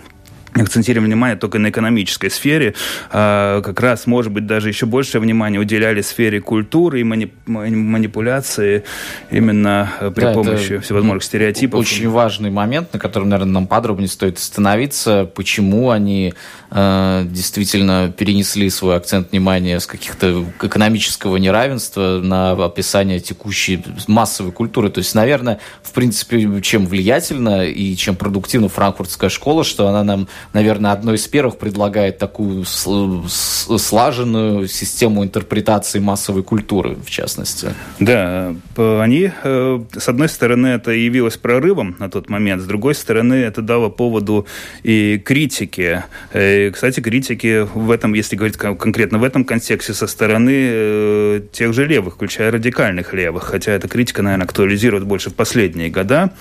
акцентировали 0.62 1.08
внимание 1.08 1.36
только 1.36 1.58
на 1.58 1.70
экономической 1.70 2.30
сфере, 2.30 2.74
а 3.10 3.60
как 3.62 3.80
раз, 3.80 4.06
может 4.06 4.32
быть, 4.32 4.46
даже 4.46 4.68
еще 4.68 4.86
больше 4.86 5.20
внимания 5.20 5.58
уделяли 5.58 6.00
сфере 6.02 6.40
культуры 6.40 7.00
и 7.00 7.04
манипуляции 7.04 8.84
именно 9.30 9.90
э, 10.00 10.10
при 10.10 10.24
да, 10.24 10.32
помощи 10.32 10.78
всевозможных 10.78 11.24
стереотипов. 11.24 11.80
Очень 11.80 12.08
важный 12.08 12.50
момент, 12.50 12.92
на 12.92 12.98
котором, 12.98 13.28
наверное, 13.28 13.52
нам 13.52 13.66
подробнее 13.66 14.08
стоит 14.08 14.38
остановиться, 14.38 15.30
почему 15.34 15.90
они 15.90 16.34
э, 16.70 17.24
действительно 17.26 18.12
перенесли 18.16 18.70
свой 18.70 18.96
акцент 18.96 19.32
внимания 19.32 19.80
с 19.80 19.86
каких-то 19.86 20.44
экономического 20.62 21.36
неравенства 21.36 22.20
на 22.22 22.52
описание 22.52 23.20
текущей 23.20 23.82
массовой 24.06 24.52
культуры. 24.52 24.90
То 24.90 24.98
есть, 24.98 25.14
наверное, 25.14 25.58
в 25.82 25.92
принципе, 25.92 26.60
чем 26.62 26.86
влиятельна 26.86 27.66
и 27.66 27.94
чем 27.96 28.16
продуктивна 28.16 28.68
франкфуртская 28.68 29.30
школа, 29.30 29.64
что 29.64 29.88
она 29.88 30.04
нам 30.04 30.28
наверное, 30.52 30.92
одной 30.92 31.16
из 31.16 31.26
первых 31.26 31.58
предлагает 31.58 32.18
такую 32.18 32.64
слаженную 32.64 34.68
систему 34.68 35.24
интерпретации 35.24 35.98
массовой 35.98 36.42
культуры, 36.42 36.96
в 37.04 37.10
частности. 37.10 37.74
Да, 38.00 38.54
они, 38.76 39.30
э, 39.42 39.80
с 39.96 40.08
одной 40.08 40.28
стороны, 40.28 40.68
это 40.68 40.92
явилось 40.92 41.36
прорывом 41.36 41.96
на 41.98 42.10
тот 42.10 42.28
момент, 42.28 42.62
с 42.62 42.66
другой 42.66 42.94
стороны, 42.94 43.34
это 43.34 43.62
дало 43.62 43.90
поводу 43.90 44.46
и 44.82 45.18
критики. 45.18 46.04
И, 46.34 46.70
кстати, 46.72 47.00
критики 47.00 47.66
в 47.74 47.90
этом, 47.90 48.14
если 48.14 48.36
говорить 48.36 48.56
конкретно 48.56 49.18
в 49.18 49.24
этом 49.24 49.44
контексте, 49.44 49.94
со 49.94 50.06
стороны 50.06 50.54
э, 50.54 51.40
тех 51.52 51.72
же 51.72 51.86
левых, 51.86 52.14
включая 52.14 52.50
радикальных 52.50 53.12
левых, 53.12 53.44
хотя 53.44 53.72
эта 53.72 53.88
критика, 53.88 54.22
наверное, 54.22 54.44
актуализирует 54.44 55.04
больше 55.04 55.30
в 55.30 55.34
последние 55.34 55.90
года. 55.90 56.32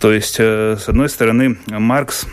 То 0.00 0.12
есть, 0.12 0.36
э, 0.38 0.76
с 0.80 0.88
одной 0.88 1.08
стороны, 1.08 1.58
Маркс 1.66 2.26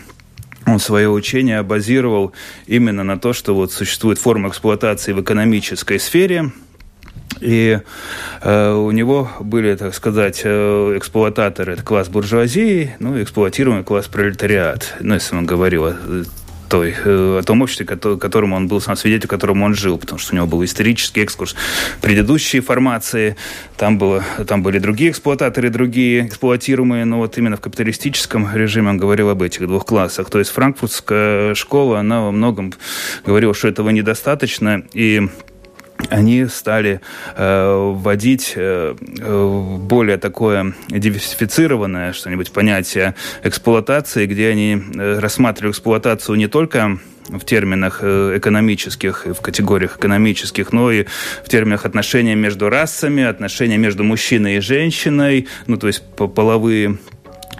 он 0.74 0.80
свое 0.80 1.08
учение 1.08 1.62
базировал 1.62 2.32
именно 2.66 3.04
на 3.04 3.18
то, 3.18 3.32
что 3.32 3.54
вот 3.54 3.72
существует 3.72 4.18
форма 4.18 4.48
эксплуатации 4.48 5.12
в 5.12 5.22
экономической 5.22 5.98
сфере, 5.98 6.52
и 7.40 7.78
э, 8.42 8.72
у 8.72 8.90
него 8.90 9.30
были, 9.40 9.74
так 9.76 9.94
сказать, 9.94 10.42
э, 10.44 10.94
эксплуататоры, 10.96 11.74
это 11.74 11.82
класс 11.82 12.08
буржуазии, 12.08 12.96
ну, 12.98 13.22
эксплуатируемый 13.22 13.84
класс 13.84 14.08
пролетариат. 14.08 14.94
Ну, 15.00 15.14
если 15.14 15.36
он 15.36 15.46
говорил 15.46 15.94
той, 16.74 16.92
э, 17.04 17.38
о 17.38 17.42
том 17.44 17.62
обществе, 17.62 17.86
которому 17.86 18.56
он 18.56 18.66
был 18.66 18.80
сам 18.80 18.96
свидетель, 18.96 19.28
которому 19.28 19.64
он 19.64 19.74
жил, 19.74 19.96
потому 19.96 20.18
что 20.18 20.32
у 20.32 20.36
него 20.36 20.48
был 20.48 20.64
исторический 20.64 21.22
экскурс 21.22 21.54
предыдущей 22.00 22.58
формации, 22.58 23.36
там, 23.76 23.96
было, 23.96 24.24
там 24.48 24.64
были 24.64 24.80
другие 24.80 25.10
эксплуататоры, 25.10 25.70
другие 25.70 26.26
эксплуатируемые, 26.26 27.04
но 27.04 27.18
вот 27.18 27.38
именно 27.38 27.56
в 27.56 27.60
капиталистическом 27.60 28.48
режиме 28.52 28.90
он 28.90 28.98
говорил 28.98 29.30
об 29.30 29.42
этих 29.42 29.68
двух 29.68 29.86
классах. 29.86 30.30
То 30.30 30.40
есть 30.40 30.50
франкфуртская 30.50 31.54
школа, 31.54 32.00
она 32.00 32.22
во 32.22 32.32
многом 32.32 32.74
говорила, 33.24 33.54
что 33.54 33.68
этого 33.68 33.90
недостаточно, 33.90 34.82
и 34.94 35.28
они 36.10 36.46
стали 36.46 37.00
э, 37.36 37.92
вводить 37.94 38.54
э, 38.56 38.94
э, 39.20 39.76
более 39.78 40.16
такое 40.18 40.74
диверсифицированное 40.88 42.12
что-нибудь 42.12 42.52
понятие 42.52 43.14
эксплуатации, 43.42 44.26
где 44.26 44.48
они 44.48 44.82
э, 44.94 45.18
рассматривали 45.18 45.72
эксплуатацию 45.72 46.36
не 46.36 46.48
только 46.48 46.98
в 47.28 47.40
терминах 47.40 48.00
э, 48.02 48.38
экономических, 48.38 49.26
в 49.26 49.40
категориях 49.40 49.96
экономических, 49.96 50.72
но 50.72 50.90
и 50.90 51.04
в 51.44 51.48
терминах 51.48 51.84
отношения 51.86 52.34
между 52.34 52.68
расами, 52.68 53.24
отношения 53.24 53.78
между 53.78 54.04
мужчиной 54.04 54.56
и 54.56 54.60
женщиной, 54.60 55.48
ну, 55.66 55.76
то 55.76 55.86
есть 55.86 56.02
половые 56.16 56.98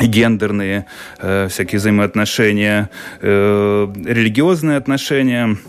гендерные 0.01 0.87
э, 1.19 1.49
всякие 1.49 1.79
взаимоотношения, 1.79 2.91
э, 3.21 3.93
религиозные 4.05 4.77
отношения– 4.77 5.57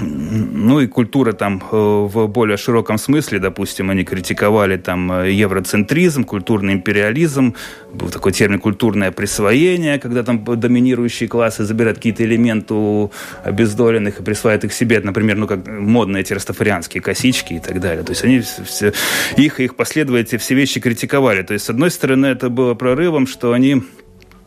ну 0.00 0.80
и 0.80 0.86
культура 0.86 1.32
там 1.32 1.62
э, 1.70 1.76
в 1.76 2.26
более 2.26 2.56
широком 2.56 2.98
смысле, 2.98 3.38
допустим, 3.38 3.90
они 3.90 4.04
критиковали 4.04 4.76
там 4.76 5.12
э, 5.12 5.32
евроцентризм, 5.32 6.24
культурный 6.24 6.74
империализм, 6.74 7.54
был 7.92 8.08
такой 8.08 8.32
термин 8.32 8.58
культурное 8.58 9.10
присвоение, 9.10 9.98
когда 9.98 10.22
там 10.22 10.44
доминирующие 10.44 11.28
классы 11.28 11.64
забирают 11.64 11.98
какие-то 11.98 12.24
элементы 12.24 12.74
у 12.74 13.10
обездоленных 13.44 14.20
и 14.20 14.22
присваивают 14.22 14.64
их 14.64 14.72
себе, 14.72 15.00
например, 15.00 15.36
ну 15.36 15.46
как 15.46 15.66
модные 15.66 16.22
эти 16.22 16.32
растафарианские 16.32 17.02
косички 17.02 17.54
и 17.54 17.60
так 17.60 17.80
далее. 17.80 18.04
То 18.04 18.12
есть 18.12 18.24
они 18.24 18.40
все, 18.40 18.92
их 19.36 19.60
их 19.60 19.76
последователи 19.76 20.38
все 20.38 20.54
вещи 20.54 20.80
критиковали. 20.80 21.42
То 21.42 21.54
есть, 21.54 21.64
с 21.66 21.70
одной 21.70 21.90
стороны, 21.90 22.26
это 22.26 22.48
было 22.48 22.74
прорывом, 22.74 23.26
что 23.26 23.52
они 23.52 23.82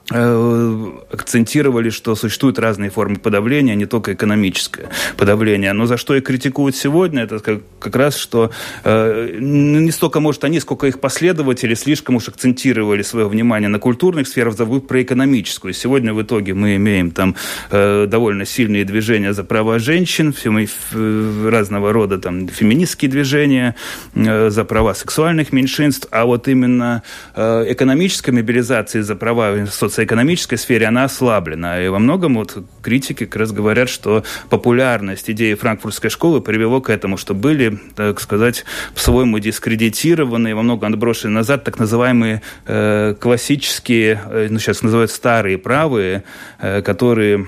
акцентировали, 0.10 1.89
что 1.89 2.15
существуют 2.15 2.60
разные 2.60 2.89
формы 2.89 3.15
подавления, 3.15 3.75
не 3.75 3.86
только 3.86 4.13
экономическое 4.13 4.89
подавление. 5.17 5.72
Но 5.72 5.86
за 5.86 5.95
что 5.98 6.13
их 6.15 6.24
критикуют 6.24 6.75
сегодня, 6.75 7.24
это 7.24 7.39
как, 7.39 7.62
как 7.79 7.95
раз, 7.95 8.17
что 8.17 8.51
э, 8.83 9.38
не 9.39 9.91
столько, 9.91 10.19
может, 10.19 10.43
они, 10.43 10.60
сколько 10.60 10.88
их 10.88 11.00
последователи 11.00 11.74
слишком 11.74 12.15
уж 12.15 12.27
акцентировали 12.27 13.01
свое 13.01 13.29
внимание 13.29 13.69
на 13.69 13.79
культурных 13.79 14.27
сферах, 14.27 14.57
забыв 14.57 14.88
про 14.88 15.01
экономическую. 15.01 15.74
Сегодня 15.74 16.13
в 16.13 16.22
итоге 16.22 16.53
мы 16.53 16.75
имеем 16.75 17.12
там 17.12 17.36
э, 17.72 18.05
довольно 18.05 18.45
сильные 18.45 18.83
движения 18.83 19.33
за 19.33 19.45
права 19.45 19.79
женщин, 19.79 20.33
мы, 20.43 20.67
э, 20.91 21.50
разного 21.50 21.93
рода 21.93 22.17
там 22.17 22.50
феминистские 22.50 23.10
движения 23.10 23.75
э, 24.15 24.50
за 24.50 24.65
права 24.65 24.93
сексуальных 24.93 25.53
меньшинств, 25.53 26.10
а 26.12 26.25
вот 26.25 26.50
именно 26.50 27.03
э, 27.36 27.65
экономическая 27.69 28.33
мобилизация 28.33 29.01
за 29.01 29.15
права 29.15 29.65
социальных 29.72 29.92
социоэкономической 29.93 30.57
сфере 30.57 30.88
она 30.88 31.03
ослаблена. 31.03 31.83
И 31.83 31.88
во 31.88 32.00
многом 32.00 32.35
вот 32.35 32.57
критики 32.81 33.25
как 33.25 33.35
раз 33.35 33.51
говорят, 33.51 33.89
что 33.89 34.23
популярность 34.50 35.29
идеи 35.29 35.53
франкфуртской 35.53 36.09
школы 36.09 36.41
привело 36.41 36.81
к 36.81 36.89
этому, 36.89 37.17
что 37.17 37.33
были, 37.33 37.79
так 37.95 38.19
сказать, 38.19 38.65
по-своему 38.95 39.38
дискредитированные, 39.39 40.55
во 40.55 40.63
многом 40.63 40.93
отброшены 40.93 41.33
назад 41.33 41.63
так 41.63 41.77
называемые 41.79 42.41
э, 42.65 43.15
классические, 43.19 44.21
э, 44.25 44.47
ну 44.50 44.59
сейчас 44.59 44.81
называют 44.81 45.12
старые 45.12 45.57
правые, 45.57 46.23
э, 46.59 46.81
которые 46.81 47.47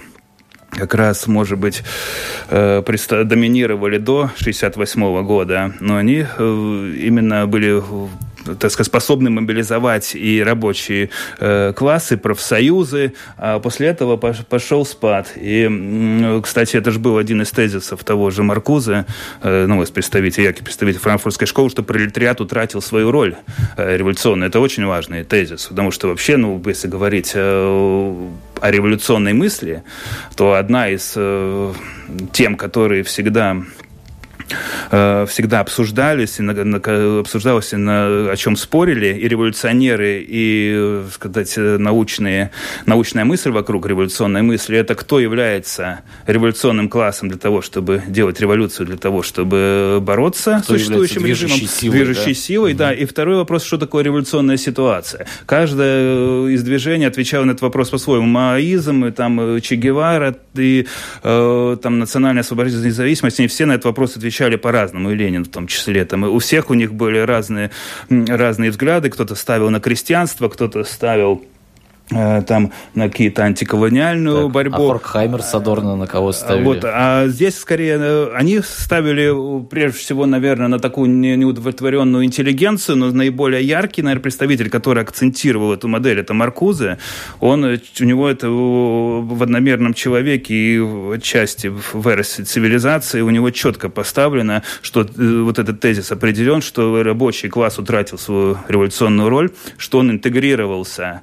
как 0.69 0.93
раз, 0.93 1.27
может 1.27 1.57
быть, 1.57 1.83
э, 2.49 2.83
доминировали 3.23 3.97
до 3.97 4.29
1968 4.39 5.23
года, 5.23 5.73
но 5.79 5.97
они 5.97 6.25
э, 6.37 6.93
именно 7.01 7.47
были 7.47 7.81
так 8.59 8.71
сказать, 8.71 8.87
способны 8.87 9.29
мобилизовать 9.29 10.15
и 10.15 10.41
рабочие 10.43 11.09
э, 11.39 11.73
классы, 11.75 12.17
профсоюзы. 12.17 13.13
А 13.37 13.59
после 13.59 13.87
этого 13.87 14.17
пошел 14.17 14.85
спад. 14.85 15.31
И, 15.35 16.39
кстати, 16.43 16.77
это 16.77 16.91
же 16.91 16.99
был 16.99 17.17
один 17.17 17.41
из 17.41 17.51
тезисов 17.51 18.03
того 18.03 18.29
же 18.31 18.43
Маркуза, 18.43 19.05
э, 19.41 19.65
ну, 19.67 19.83
представитель, 19.85 20.43
яркий 20.43 20.63
представитель 20.63 20.99
франкфуртской 20.99 21.47
школы, 21.47 21.69
что 21.69 21.83
пролетариат 21.83 22.41
утратил 22.41 22.81
свою 22.81 23.11
роль 23.11 23.35
э, 23.77 23.97
революционную. 23.97 24.49
Это 24.49 24.59
очень 24.59 24.85
важный 24.85 25.23
тезис, 25.23 25.65
потому 25.65 25.91
что 25.91 26.07
вообще, 26.07 26.37
ну, 26.37 26.61
если 26.65 26.87
говорить 26.87 27.33
о 27.35 28.31
революционной 28.61 29.33
мысли, 29.33 29.83
то 30.35 30.53
одна 30.53 30.89
из 30.89 31.17
тем, 32.31 32.55
которые 32.55 33.03
всегда 33.03 33.57
всегда 34.89 35.59
обсуждались, 35.59 36.39
и 36.39 36.41
на, 36.41 36.53
на, 36.53 37.19
обсуждалось, 37.19 37.73
и 37.73 37.77
на, 37.77 38.31
о 38.31 38.35
чем 38.35 38.55
спорили 38.55 39.07
и 39.07 39.27
революционеры, 39.27 40.25
и, 40.27 41.01
сказать, 41.11 41.53
научные, 41.57 42.51
научная 42.85 43.25
мысль 43.25 43.51
вокруг 43.51 43.87
революционной 43.87 44.41
мысли, 44.41 44.77
это 44.77 44.95
кто 44.95 45.19
является 45.19 46.01
революционным 46.27 46.89
классом 46.89 47.29
для 47.29 47.37
того, 47.37 47.61
чтобы 47.61 48.03
делать 48.07 48.39
революцию, 48.39 48.85
для 48.85 48.97
того, 48.97 49.23
чтобы 49.23 49.99
бороться 50.01 50.61
кто 50.63 50.75
с 50.75 50.77
существующим 50.77 51.25
режимом, 51.25 51.57
силой, 51.57 51.97
движущей 51.97 52.33
да? 52.33 52.39
силой, 52.39 52.71
угу. 52.71 52.79
да. 52.79 52.93
И 52.93 53.05
второй 53.05 53.37
вопрос, 53.37 53.63
что 53.63 53.77
такое 53.77 54.03
революционная 54.03 54.57
ситуация. 54.57 55.25
Каждое 55.45 56.47
из 56.49 56.63
движений 56.63 57.05
отвечало 57.05 57.45
на 57.45 57.51
этот 57.51 57.63
вопрос 57.63 57.89
по-своему. 57.89 58.25
Маоизм, 58.25 59.05
и 59.05 59.11
там 59.11 59.61
Че 59.61 59.75
Гевара, 59.75 60.35
и 60.55 60.87
э, 61.23 61.77
там 61.81 61.99
национальная 61.99 62.41
освободительная 62.41 62.87
независимость, 62.87 63.39
они 63.39 63.47
все 63.47 63.65
на 63.65 63.73
этот 63.73 63.85
вопрос 63.85 64.17
отвечали 64.17 64.34
отвечали 64.35 64.57
по-разному, 64.57 65.11
и 65.11 65.15
Ленин 65.15 65.45
в 65.45 65.49
том 65.49 65.67
числе. 65.67 66.03
Там, 66.03 66.25
и 66.25 66.29
у 66.29 66.39
всех 66.39 66.69
у 66.69 66.73
них 66.73 66.93
были 66.93 67.19
разные, 67.19 67.71
разные 68.09 68.69
взгляды. 68.69 69.09
Кто-то 69.09 69.35
ставил 69.35 69.69
на 69.69 69.79
крестьянство, 69.79 70.49
кто-то 70.49 70.83
ставил 70.83 71.45
там 72.09 72.71
на 72.93 73.09
какие-то 73.09 73.43
антиколониальную 73.43 74.43
так, 74.43 74.51
борьбу. 74.51 74.85
А 74.85 74.88
Хоркхаймер 74.89 75.41
с 75.41 75.55
Адорно 75.55 75.95
на 75.95 76.07
кого 76.07 76.31
ставили? 76.31 76.63
Вот, 76.63 76.85
а 76.85 77.27
здесь 77.27 77.57
скорее 77.57 77.97
э, 78.00 78.31
они 78.35 78.59
ставили 78.62 79.65
прежде 79.65 79.97
всего, 79.97 80.25
наверное, 80.25 80.67
на 80.67 80.79
такую 80.79 81.09
неудовлетворенную 81.09 82.25
интеллигенцию, 82.25 82.97
но 82.97 83.12
наиболее 83.12 83.63
яркий, 83.63 84.03
наверное, 84.03 84.21
представитель, 84.21 84.69
который 84.69 85.01
акцентировал 85.01 85.74
эту 85.74 85.88
модель, 85.88 86.19
это 86.19 86.33
Маркузе. 86.33 87.00
Он, 87.39 87.65
э, 87.65 87.79
у 88.00 88.03
него 88.03 88.29
это 88.29 88.50
в 88.50 89.41
одномерном 89.41 89.93
человеке 89.95 90.53
и 90.53 90.79
в 90.79 91.19
части 91.21 91.67
в 91.67 92.07
эросе 92.07 92.43
цивилизации 92.43 93.21
у 93.21 93.29
него 93.31 93.50
четко 93.50 93.89
поставлено, 93.89 94.62
что 94.81 95.07
вот 95.17 95.57
этот 95.57 95.79
тезис 95.79 96.12
определен, 96.12 96.62
что 96.62 97.01
рабочий 97.01 97.50
класс 97.50 97.79
утратил 97.79 98.19
свою 98.19 98.57
революционную 98.67 99.29
роль, 99.29 99.51
что 99.77 100.00
он 100.00 100.12
интегрировался 100.12 101.21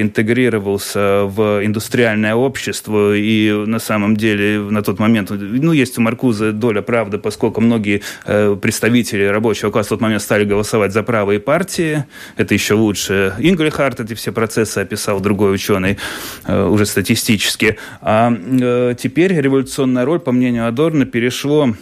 интегрировался 0.00 1.24
в 1.24 1.64
индустриальное 1.64 2.34
общество, 2.34 3.14
и 3.14 3.52
на 3.52 3.78
самом 3.78 4.16
деле 4.16 4.60
на 4.60 4.82
тот 4.82 4.98
момент, 4.98 5.30
ну, 5.30 5.72
есть 5.72 5.98
у 5.98 6.00
Маркуза 6.02 6.52
доля 6.52 6.82
правды, 6.82 7.18
поскольку 7.18 7.60
многие 7.60 8.02
э, 8.24 8.56
представители 8.60 9.24
рабочего 9.24 9.70
класса 9.70 9.86
в 9.86 9.90
тот 9.90 10.00
момент 10.00 10.22
стали 10.22 10.44
голосовать 10.44 10.92
за 10.92 11.02
правые 11.02 11.40
партии, 11.40 12.04
это 12.36 12.54
еще 12.54 12.74
лучше. 12.74 13.34
Ингельхарт 13.38 14.00
эти 14.00 14.14
все 14.14 14.32
процессы 14.32 14.78
описал, 14.78 15.20
другой 15.20 15.54
ученый, 15.54 15.98
э, 16.46 16.66
уже 16.66 16.86
статистически. 16.86 17.78
А 18.00 18.32
э, 18.32 18.94
теперь 18.98 19.32
революционная 19.34 20.04
роль, 20.04 20.20
по 20.20 20.32
мнению 20.32 20.66
Адорна, 20.68 21.06
перешло 21.06 21.74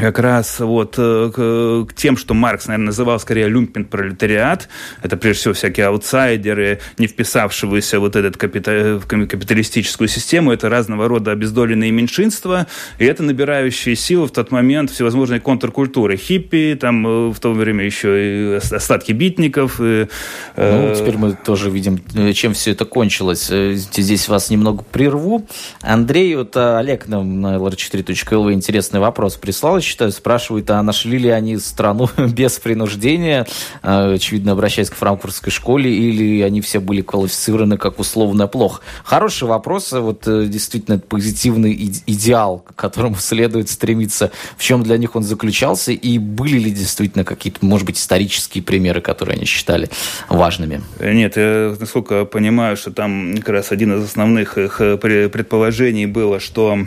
как 0.00 0.18
раз 0.18 0.60
вот 0.60 0.94
э, 0.98 1.30
к, 1.34 1.90
к 1.90 1.94
тем, 1.94 2.16
что 2.16 2.34
Маркс, 2.34 2.66
наверное, 2.66 2.86
называл 2.86 3.18
скорее 3.20 3.48
люмпен-пролетариат. 3.48 4.68
Это, 5.02 5.16
прежде 5.16 5.40
всего, 5.40 5.54
всякие 5.54 5.86
аутсайдеры, 5.86 6.80
не 6.98 7.06
вписавшиеся 7.06 8.00
вот 8.00 8.16
этот 8.16 8.36
капита, 8.36 9.00
в 9.02 9.06
капиталистическую 9.06 10.08
систему. 10.08 10.52
Это 10.52 10.68
разного 10.68 11.08
рода 11.08 11.32
обездоленные 11.32 11.90
меньшинства. 11.90 12.66
И 12.98 13.04
это 13.04 13.22
набирающие 13.22 13.96
силы 13.96 14.26
в 14.26 14.30
тот 14.30 14.50
момент 14.50 14.90
всевозможные 14.90 15.40
контркультуры. 15.40 16.16
Хиппи, 16.16 16.76
там 16.80 17.06
э, 17.06 17.30
в 17.30 17.40
то 17.40 17.52
время 17.52 17.84
еще 17.84 18.54
и 18.54 18.54
остатки 18.54 19.12
битников. 19.12 19.80
И, 19.80 20.08
э, 20.56 20.88
ну, 20.88 20.94
теперь 20.94 21.16
мы 21.16 21.32
тоже 21.32 21.70
видим, 21.70 22.00
чем 22.34 22.54
все 22.54 22.72
это 22.72 22.84
кончилось. 22.84 23.48
Здесь 23.48 24.28
вас 24.28 24.50
немного 24.50 24.84
прерву. 24.84 25.46
Андрей, 25.80 26.36
вот 26.36 26.56
Олег 26.56 27.08
нам 27.08 27.40
на 27.40 27.56
lr4.lv 27.56 28.52
интересный 28.52 29.00
вопрос 29.00 29.36
прислал 29.36 29.80
считаю, 29.90 30.12
спрашивают, 30.12 30.70
а 30.70 30.82
нашли 30.82 31.18
ли 31.18 31.28
они 31.28 31.58
страну 31.58 32.08
без 32.16 32.58
принуждения, 32.58 33.46
а, 33.82 34.12
очевидно, 34.12 34.52
обращаясь 34.52 34.88
к 34.88 34.94
франкфуртской 34.94 35.52
школе, 35.52 35.92
или 35.92 36.42
они 36.42 36.60
все 36.60 36.78
были 36.80 37.02
квалифицированы 37.02 37.76
как 37.76 37.98
условно 37.98 38.46
плохо. 38.46 38.82
Хороший 39.04 39.48
вопрос, 39.48 39.92
вот 39.92 40.26
э, 40.26 40.46
действительно 40.46 40.98
позитивный 40.98 41.74
идеал, 42.06 42.60
к 42.60 42.74
которому 42.76 43.16
следует 43.20 43.68
стремиться, 43.68 44.30
в 44.56 44.62
чем 44.62 44.82
для 44.82 44.96
них 44.96 45.16
он 45.16 45.24
заключался, 45.24 45.92
и 45.92 46.18
были 46.18 46.58
ли 46.58 46.70
действительно 46.70 47.24
какие-то, 47.24 47.64
может 47.64 47.86
быть, 47.86 47.98
исторические 47.98 48.62
примеры, 48.62 49.00
которые 49.00 49.36
они 49.36 49.44
считали 49.44 49.90
важными? 50.28 50.82
Нет, 51.00 51.36
я 51.36 51.74
насколько 51.78 52.24
понимаю, 52.24 52.76
что 52.76 52.92
там 52.92 53.36
как 53.38 53.48
раз 53.48 53.72
один 53.72 53.98
из 53.98 54.04
основных 54.04 54.56
их 54.56 54.80
э, 54.80 54.96
предположений 54.96 56.06
было, 56.06 56.38
что 56.38 56.78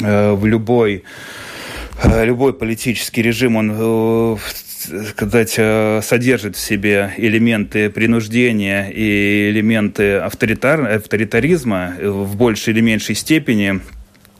э, 0.00 0.32
в 0.32 0.46
любой 0.46 1.04
Э, 1.04 1.43
любой 2.24 2.52
политический 2.52 3.22
режим, 3.22 3.56
он 3.56 3.72
э, 3.74 4.36
сказать, 5.10 5.54
э, 5.56 6.00
содержит 6.02 6.56
в 6.56 6.60
себе 6.60 7.12
элементы 7.16 7.90
принуждения 7.90 8.90
и 8.90 9.50
элементы 9.50 10.16
авторитар, 10.16 10.96
авторитаризма 10.96 11.94
в 12.00 12.36
большей 12.36 12.72
или 12.72 12.80
меньшей 12.80 13.14
степени. 13.14 13.80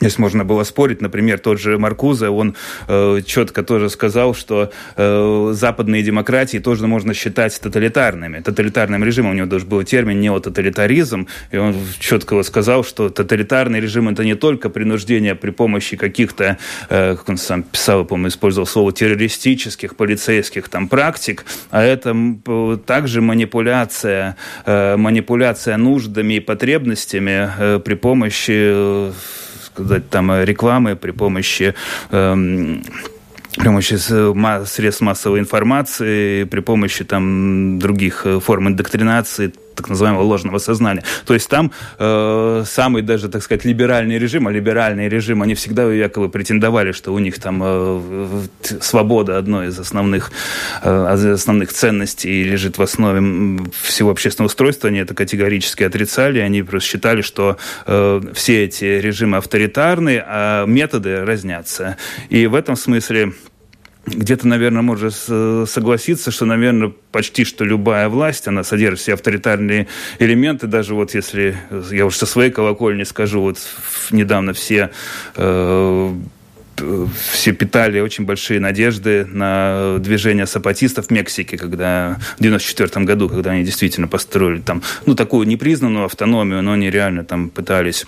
Здесь 0.05 0.19
можно 0.19 0.45
было 0.45 0.65
спорить, 0.65 1.01
например, 1.01 1.39
тот 1.39 1.59
же 1.59 1.79
Маркуза, 1.79 2.31
он 2.31 2.57
э, 2.89 3.23
четко 3.25 3.63
тоже 3.63 3.89
сказал, 3.89 4.35
что 4.35 4.71
э, 4.97 5.51
западные 5.55 6.03
демократии 6.03 6.59
тоже 6.59 6.87
можно 6.87 7.15
считать 7.15 7.59
тоталитарными. 7.59 8.41
Тоталитарным 8.41 9.03
режимом 9.03 9.31
у 9.31 9.35
него 9.35 9.47
даже 9.47 9.65
был 9.65 9.83
термин 9.83 10.21
неототалитаризм, 10.21 11.27
и 11.53 11.57
он 11.57 11.75
четко 11.99 12.43
сказал, 12.43 12.85
что 12.85 13.09
тоталитарный 13.09 13.81
режим 13.81 14.11
это 14.11 14.25
не 14.25 14.35
только 14.35 14.69
принуждение 14.69 15.35
при 15.35 15.53
помощи 15.53 15.97
каких-то, 15.97 16.59
э, 16.91 17.17
как 17.17 17.27
он 17.27 17.39
сам 17.39 17.63
писал, 17.63 18.05
по-моему, 18.05 18.29
использовал 18.29 18.67
слово 18.67 18.93
террористических, 18.93 19.97
полицейских 19.97 20.69
там 20.69 20.87
практик, 20.87 21.47
а 21.71 21.83
это 21.83 22.15
также 22.85 23.23
манипуляция, 23.23 24.37
э, 24.67 24.99
манипуляция 24.99 25.79
нуждами 25.79 26.35
и 26.35 26.41
потребностями 26.41 27.51
э, 27.59 27.79
при 27.83 27.95
помощи 27.95 28.53
э, 28.53 29.13
сказать, 29.75 30.09
там, 30.09 30.31
э, 30.31 30.45
рекламы, 30.45 30.97
при 30.97 31.11
помощи 31.11 31.75
эм, 32.11 32.83
при 33.57 33.67
помощи 33.67 33.97
средств 34.67 35.01
массовой 35.01 35.39
информации, 35.39 36.45
при 36.45 36.61
помощи 36.61 37.05
там, 37.05 37.79
других 37.79 38.27
э, 38.27 38.41
форм 38.41 38.69
индоктринации, 38.69 39.53
так 39.75 39.89
называемого 39.89 40.23
ложного 40.23 40.59
сознания. 40.59 41.03
То 41.27 41.35
есть 41.35 41.49
там 41.49 41.73
э, 41.99 42.65
самый 42.67 43.03
даже, 43.03 43.29
так 43.29 43.43
сказать, 43.43 43.65
либеральный 43.65 44.19
режим, 44.19 44.49
а 44.49 44.53
либеральный 44.53 45.09
режим, 45.09 45.43
они 45.43 45.55
всегда 45.55 45.85
якобы 45.93 46.29
претендовали, 46.29 46.93
что 46.93 47.13
у 47.13 47.19
них 47.19 47.39
там 47.41 47.61
э, 47.63 48.43
свобода 48.81 49.39
одной 49.39 49.69
из 49.69 49.79
основных, 49.79 50.33
э, 50.83 51.33
основных 51.35 51.73
ценностей 51.73 52.45
лежит 52.45 52.79
в 52.79 52.83
основе 52.83 53.61
всего 53.83 54.11
общественного 54.11 54.49
устройства. 54.49 54.89
Они 54.89 54.99
это 54.99 55.15
категорически 55.15 55.83
отрицали. 55.83 56.39
Они 56.39 56.63
просто 56.63 56.89
считали, 56.89 57.23
что 57.23 57.57
э, 57.87 58.21
все 58.35 58.65
эти 58.65 58.85
режимы 58.85 59.39
авторитарны, 59.39 60.23
а 60.25 60.67
методы 60.67 61.25
разнятся. 61.25 61.97
И 62.29 62.47
в 62.47 62.55
этом 62.55 62.77
смысле 62.77 63.33
где-то, 64.07 64.47
наверное, 64.47 64.83
можно 64.83 65.11
согласиться, 65.67 66.31
что, 66.31 66.45
наверное, 66.45 66.93
почти 67.11 67.45
что 67.45 67.65
любая 67.65 68.09
власть, 68.09 68.49
она 68.49 68.65
содержит 68.65 69.01
все 69.01 69.15
авторитарные 69.15 69.87
элементы, 70.19 70.67
даже 70.67 70.95
вот 70.95 71.15
если, 71.15 71.57
я 71.91 72.07
уж 72.07 72.17
со 72.17 72.27
своей 72.27 72.51
колокольни 72.51 73.05
скажу, 73.05 73.41
вот 73.41 73.59
недавно 74.11 74.53
все 74.53 74.91
э, 75.37 76.15
все 77.33 77.53
питали 77.53 78.01
очень 78.01 78.25
большие 78.25 78.61
надежды 78.61 79.27
на 79.27 79.99
движение 79.99 80.47
сапатистов 80.47 81.07
в 81.07 81.11
Мексике, 81.11 81.57
когда 81.57 82.19
в 82.39 82.43
94 82.43 83.05
году, 83.05 83.29
когда 83.29 83.53
они 83.53 83.65
действительно 83.65 84.09
построили 84.09 84.61
там, 84.61 84.83
ну, 85.07 85.15
такую 85.15 85.47
непризнанную 85.47 86.07
автономию, 86.07 86.63
но 86.63 86.73
они 86.73 86.91
реально 86.91 87.25
там 87.25 87.49
пытались 87.49 88.07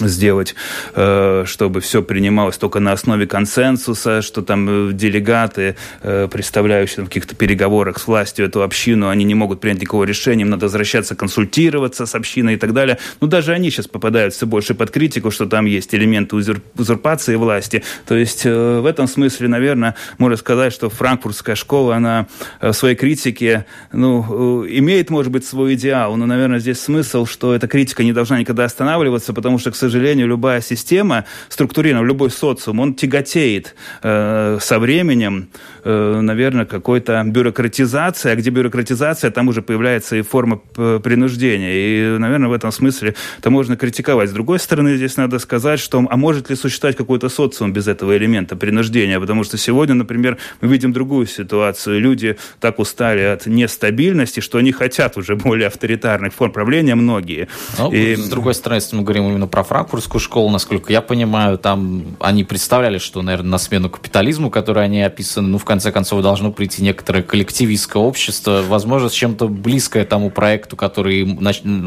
сделать, 0.00 0.54
э, 0.94 1.44
чтобы 1.46 1.80
все 1.80 2.02
принималось 2.02 2.58
только 2.58 2.80
на 2.80 2.92
основе 2.92 3.26
консенсуса, 3.26 4.22
что 4.22 4.42
там 4.42 4.90
э, 4.90 4.92
делегаты, 4.92 5.76
э, 6.02 6.28
представляющие 6.30 7.04
в 7.04 7.08
каких-то 7.08 7.34
переговорах 7.34 7.98
с 7.98 8.06
властью 8.06 8.46
эту 8.46 8.62
общину, 8.62 9.08
они 9.08 9.24
не 9.24 9.34
могут 9.34 9.60
принять 9.60 9.80
никакого 9.80 10.04
решения, 10.04 10.42
им 10.42 10.50
надо 10.50 10.66
возвращаться, 10.66 11.14
консультироваться 11.14 12.06
с 12.06 12.14
общиной 12.14 12.54
и 12.54 12.56
так 12.56 12.72
далее. 12.72 12.98
Но 13.20 13.26
даже 13.26 13.52
они 13.52 13.70
сейчас 13.70 13.88
попадают 13.88 14.34
все 14.34 14.46
больше 14.46 14.74
под 14.74 14.90
критику, 14.90 15.30
что 15.30 15.46
там 15.46 15.64
есть 15.64 15.94
элементы 15.94 16.36
узурпации 16.36 17.36
власти. 17.36 17.82
То 18.06 18.16
есть 18.16 18.44
в 18.44 18.86
этом 18.86 19.06
смысле, 19.06 19.48
наверное, 19.48 19.94
можно 20.18 20.36
сказать, 20.36 20.72
что 20.72 20.90
франкфуртская 20.90 21.56
школа, 21.56 21.96
она 21.96 22.26
в 22.60 22.72
своей 22.72 22.96
критике, 22.96 23.66
ну, 23.92 24.66
имеет, 24.66 25.10
может 25.10 25.32
быть, 25.32 25.46
свой 25.46 25.74
идеал, 25.74 26.16
но, 26.16 26.26
наверное, 26.26 26.58
здесь 26.58 26.80
смысл, 26.80 27.26
что 27.26 27.54
эта 27.54 27.66
критика 27.66 28.04
не 28.04 28.12
должна 28.12 28.38
никогда 28.38 28.64
останавливаться, 28.64 29.32
потому 29.32 29.58
что, 29.58 29.70
к 29.70 29.76
сожалению, 29.76 29.85
сожалению, 29.90 30.26
любая 30.26 30.60
система 30.60 31.24
структурирована, 31.48 32.06
любой 32.06 32.30
социум, 32.30 32.80
он 32.80 32.94
тяготеет 32.94 33.74
э, 34.02 34.58
со 34.60 34.78
временем, 34.78 35.48
э, 35.84 36.20
наверное, 36.20 36.66
какой-то 36.66 37.22
бюрократизации, 37.24 38.30
а 38.30 38.36
где 38.36 38.50
бюрократизация, 38.50 39.30
там 39.30 39.48
уже 39.48 39.62
появляется 39.62 40.16
и 40.16 40.22
форма 40.22 40.56
принуждения. 40.56 41.72
И, 41.74 42.18
наверное, 42.18 42.48
в 42.48 42.52
этом 42.52 42.72
смысле 42.72 43.14
это 43.38 43.50
можно 43.50 43.76
критиковать. 43.76 44.30
С 44.30 44.32
другой 44.32 44.58
стороны, 44.58 44.96
здесь 44.96 45.16
надо 45.16 45.38
сказать, 45.38 45.80
что 45.80 46.06
а 46.08 46.16
может 46.16 46.50
ли 46.50 46.56
существовать 46.56 46.96
какой-то 46.96 47.28
социум 47.28 47.72
без 47.72 47.88
этого 47.88 48.16
элемента 48.16 48.56
принуждения? 48.56 49.20
Потому 49.20 49.44
что 49.44 49.56
сегодня, 49.56 49.94
например, 49.94 50.38
мы 50.60 50.68
видим 50.68 50.92
другую 50.92 51.26
ситуацию. 51.26 52.00
Люди 52.00 52.36
так 52.60 52.78
устали 52.78 53.22
от 53.22 53.46
нестабильности, 53.46 54.40
что 54.40 54.58
они 54.58 54.72
хотят 54.72 55.16
уже 55.16 55.36
более 55.36 55.68
авторитарных 55.68 56.32
форм 56.34 56.52
правления, 56.52 56.94
многие. 56.94 57.48
Ну, 57.78 57.92
и... 57.92 58.16
С 58.16 58.28
другой 58.28 58.54
стороны, 58.54 58.78
если 58.78 58.96
мы 58.96 59.02
говорим 59.02 59.28
именно 59.28 59.46
про 59.46 59.62
франкфуртскую 59.76 60.20
школу, 60.20 60.48
насколько 60.50 60.90
я 60.90 61.02
понимаю, 61.02 61.58
там 61.58 62.16
они 62.20 62.44
представляли, 62.44 62.96
что, 62.96 63.20
наверное, 63.20 63.50
на 63.50 63.58
смену 63.58 63.90
капитализму, 63.90 64.50
который 64.50 64.84
они 64.84 65.02
описаны, 65.02 65.48
ну, 65.48 65.58
в 65.58 65.64
конце 65.64 65.92
концов, 65.92 66.22
должно 66.22 66.50
прийти 66.50 66.82
некоторое 66.82 67.22
коллективистское 67.22 68.02
общество, 68.02 68.64
возможно, 68.66 69.10
с 69.10 69.12
чем-то 69.12 69.48
близкое 69.48 70.06
тому 70.06 70.30
проекту, 70.30 70.76
который 70.76 71.38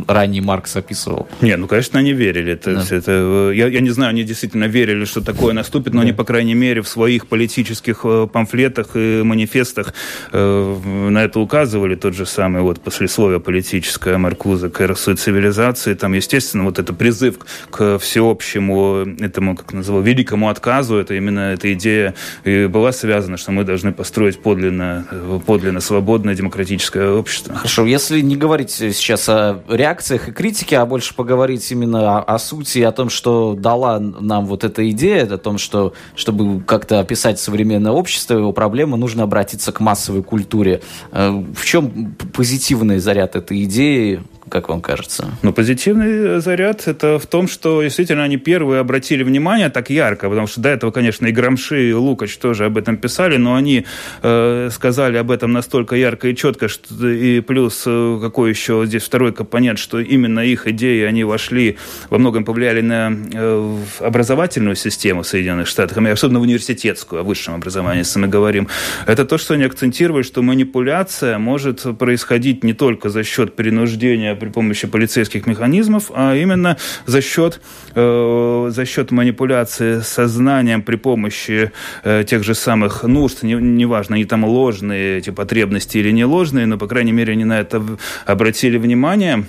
ранее 0.07 0.41
Маркс 0.43 0.75
описывал. 0.75 1.27
Не, 1.41 1.55
ну, 1.57 1.67
конечно, 1.67 1.99
они 1.99 2.13
верили. 2.13 2.53
Это, 2.53 2.75
да. 2.75 2.95
это, 2.95 3.51
я, 3.55 3.67
я 3.67 3.79
не 3.79 3.89
знаю, 3.89 4.11
они 4.11 4.23
действительно 4.23 4.65
верили, 4.65 5.05
что 5.05 5.21
такое 5.21 5.53
наступит, 5.53 5.93
но 5.93 6.01
да. 6.01 6.03
они, 6.03 6.13
по 6.13 6.23
крайней 6.23 6.53
мере, 6.53 6.81
в 6.81 6.87
своих 6.87 7.27
политических 7.27 8.01
э, 8.03 8.27
памфлетах 8.31 8.89
и 8.95 9.23
манифестах 9.23 9.93
э, 10.31 10.75
на 11.09 11.23
это 11.23 11.39
указывали. 11.39 11.95
Тот 11.95 12.13
же 12.13 12.25
самый 12.25 12.61
вот 12.61 12.81
послесловие 12.81 13.39
политическое 13.39 14.17
Маркуза 14.17 14.69
к 14.69 14.79
эросу 14.81 15.15
цивилизации. 15.15 15.95
Там, 15.95 16.13
естественно, 16.13 16.65
вот 16.65 16.77
это 16.77 16.93
призыв 16.93 17.39
к 17.71 17.78
всеобщему 17.79 19.05
этому, 19.19 19.55
как 19.55 19.73
называл, 19.73 20.01
великому 20.01 20.49
отказу. 20.49 20.97
Это 20.97 21.15
именно 21.15 21.51
эта 21.51 21.73
идея 21.73 22.15
и 22.43 22.67
была 22.67 22.91
связана, 22.91 23.37
что 23.37 23.51
мы 23.51 23.63
должны 23.63 23.91
построить 23.91 24.41
подлинно, 24.41 25.05
подлинно 25.45 25.79
свободное 25.79 26.35
демократическое 26.35 27.11
общество. 27.11 27.55
Хорошо, 27.55 27.85
если 27.85 28.21
не 28.21 28.35
говорить 28.35 28.71
сейчас 28.71 29.27
о 29.29 29.61
реакциях 29.69 30.29
и 30.29 30.31
критике, 30.31 30.77
а 30.77 30.85
больше 30.85 31.13
поговорить 31.15 31.71
именно 31.71 32.19
о, 32.19 32.35
о 32.35 32.39
сути, 32.39 32.79
о 32.79 32.91
том, 32.91 33.09
что 33.09 33.55
дала 33.57 33.99
нам 33.99 34.45
вот 34.45 34.63
эта 34.63 34.89
идея, 34.91 35.25
о 35.25 35.37
том, 35.37 35.57
что 35.57 35.93
чтобы 36.15 36.61
как-то 36.63 36.99
описать 36.99 37.39
современное 37.39 37.91
общество, 37.91 38.35
его 38.35 38.53
проблемы, 38.53 38.97
нужно 38.97 39.23
обратиться 39.23 39.71
к 39.71 39.79
массовой 39.79 40.23
культуре. 40.23 40.81
Э, 41.11 41.29
в 41.29 41.65
чем 41.65 42.15
позитивный 42.33 42.99
заряд 42.99 43.35
этой 43.35 43.63
идеи? 43.63 44.21
Как 44.49 44.69
вам 44.69 44.81
кажется? 44.81 45.31
Ну, 45.41 45.53
позитивный 45.53 46.39
заряд 46.41 46.87
это 46.87 47.19
в 47.19 47.25
том, 47.25 47.47
что 47.47 47.81
действительно 47.81 48.23
они 48.23 48.37
первые 48.37 48.79
обратили 48.81 49.23
внимание 49.23 49.69
так 49.69 49.89
ярко, 49.89 50.29
потому 50.29 50.47
что 50.47 50.61
до 50.61 50.69
этого, 50.69 50.91
конечно, 50.91 51.27
и 51.27 51.31
Грамши, 51.31 51.89
и 51.89 51.93
Лукач 51.93 52.37
тоже 52.37 52.65
об 52.65 52.77
этом 52.77 52.97
писали, 52.97 53.37
но 53.37 53.55
они 53.55 53.85
э, 54.21 54.69
сказали 54.71 55.17
об 55.17 55.31
этом 55.31 55.51
настолько 55.51 55.95
ярко 55.95 56.27
и 56.27 56.35
четко, 56.35 56.67
что, 56.67 57.07
и 57.07 57.39
плюс 57.41 57.83
э, 57.85 58.19
какой 58.21 58.49
еще 58.49 58.83
здесь 58.85 59.03
второй 59.03 59.33
компонент, 59.33 59.79
что 59.79 59.99
именно 59.99 60.39
их 60.39 60.67
идеи, 60.67 61.03
они 61.03 61.23
вошли, 61.23 61.77
во 62.09 62.17
многом 62.17 62.45
повлияли 62.45 62.81
на 62.81 63.11
э, 63.33 63.77
образовательную 63.99 64.75
систему 64.75 65.23
Соединенных 65.23 65.67
Штатов, 65.67 65.97
особенно 65.97 66.39
в 66.39 66.43
университетскую, 66.43 67.21
о 67.21 67.23
высшем 67.23 67.55
образовании, 67.55 67.99
если 67.99 68.19
мы 68.19 68.27
говорим. 68.27 68.67
Это 69.05 69.25
то, 69.25 69.37
что 69.37 69.53
они 69.53 69.63
акцентируют, 69.63 70.25
что 70.25 70.41
манипуляция 70.41 71.37
может 71.37 71.85
происходить 71.97 72.63
не 72.63 72.73
только 72.73 73.09
за 73.09 73.23
счет 73.23 73.55
принуждения 73.55 74.35
при 74.39 74.49
помощи 74.49 74.87
полицейских 74.87 75.45
механизмов, 75.45 76.11
а 76.13 76.35
именно 76.35 76.77
за 77.05 77.21
счет, 77.21 77.61
э, 77.95 78.71
за 78.71 78.85
счет 78.85 79.11
манипуляции 79.11 79.99
сознанием 79.99 80.81
при 80.81 80.95
помощи 80.95 81.71
э, 82.03 82.23
тех 82.23 82.43
же 82.43 82.55
самых 82.55 83.03
нужд, 83.03 83.43
не, 83.43 83.53
неважно, 83.53 84.15
они 84.15 84.25
там 84.25 84.45
ложные 84.45 85.17
эти 85.17 85.29
потребности 85.29 85.97
или 85.97 86.11
не 86.11 86.25
ложные, 86.25 86.65
но, 86.65 86.77
по 86.77 86.87
крайней 86.87 87.11
мере, 87.11 87.33
они 87.33 87.45
на 87.45 87.59
это 87.59 87.83
обратили 88.25 88.77
внимание. 88.77 89.45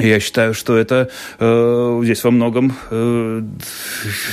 Я 0.00 0.20
считаю, 0.20 0.54
что 0.54 0.76
это 0.76 1.10
э, 1.40 2.00
здесь 2.04 2.22
во 2.22 2.30
многом, 2.30 2.72
э, 2.90 3.42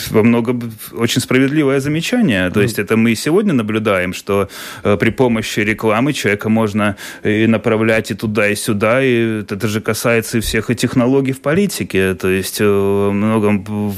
во 0.10 0.24
многом 0.24 0.72
очень 0.94 1.22
справедливое 1.22 1.80
замечание. 1.80 2.52
То 2.52 2.62
есть 2.62 2.78
это 2.78 2.98
мы 2.98 3.12
и 3.12 3.16
сегодня 3.16 3.54
наблюдаем, 3.54 4.14
что 4.14 4.48
э, 4.84 4.98
при 4.98 5.10
помощи 5.10 5.62
рекламы 5.62 6.14
человека 6.14 6.50
можно 6.50 6.98
и 7.24 7.48
направлять 7.48 8.12
и 8.12 8.14
туда, 8.14 8.48
и 8.48 8.56
сюда. 8.56 9.04
И 9.04 9.42
это 9.42 9.68
же 9.68 9.82
касается 9.82 10.38
и 10.38 10.42
всех 10.42 10.70
и 10.70 10.76
технологий 10.76 11.34
в 11.34 11.42
политике. 11.42 12.14
То 12.14 12.30
есть 12.30 12.58
э, 12.62 12.66
многом 12.66 13.96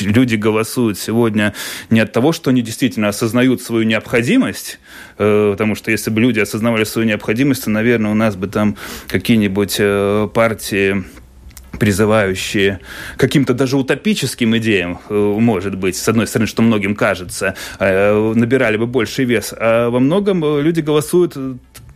люди 0.00 0.36
голосуют 0.36 0.98
сегодня 0.98 1.54
не 1.90 2.00
от 2.00 2.12
того, 2.12 2.32
что 2.32 2.50
они 2.50 2.62
действительно 2.62 3.08
осознают 3.08 3.62
свою 3.62 3.84
необходимость, 3.84 4.78
э, 5.18 5.50
потому 5.52 5.74
что 5.74 5.90
если 5.90 6.10
бы 6.10 6.20
люди 6.20 6.40
осознавали 6.40 6.84
свою 6.84 7.06
необходимость, 7.08 7.64
то, 7.64 7.70
наверное, 7.70 8.10
у 8.10 8.14
нас 8.14 8.36
бы 8.36 8.46
там 8.46 8.76
какие-нибудь 9.08 9.76
э, 9.78 10.28
партии 10.32 11.04
призывающие 11.78 12.78
каким-то 13.16 13.52
даже 13.52 13.76
утопическим 13.76 14.56
идеям, 14.58 15.00
э, 15.08 15.14
может 15.14 15.74
быть, 15.76 15.96
с 15.96 16.08
одной 16.08 16.28
стороны, 16.28 16.46
что 16.46 16.62
многим 16.62 16.94
кажется, 16.94 17.56
набирали 17.80 18.76
бы 18.76 18.86
больший 18.86 19.24
вес, 19.24 19.52
а 19.56 19.90
во 19.90 19.98
многом 19.98 20.60
люди 20.60 20.80
голосуют 20.80 21.36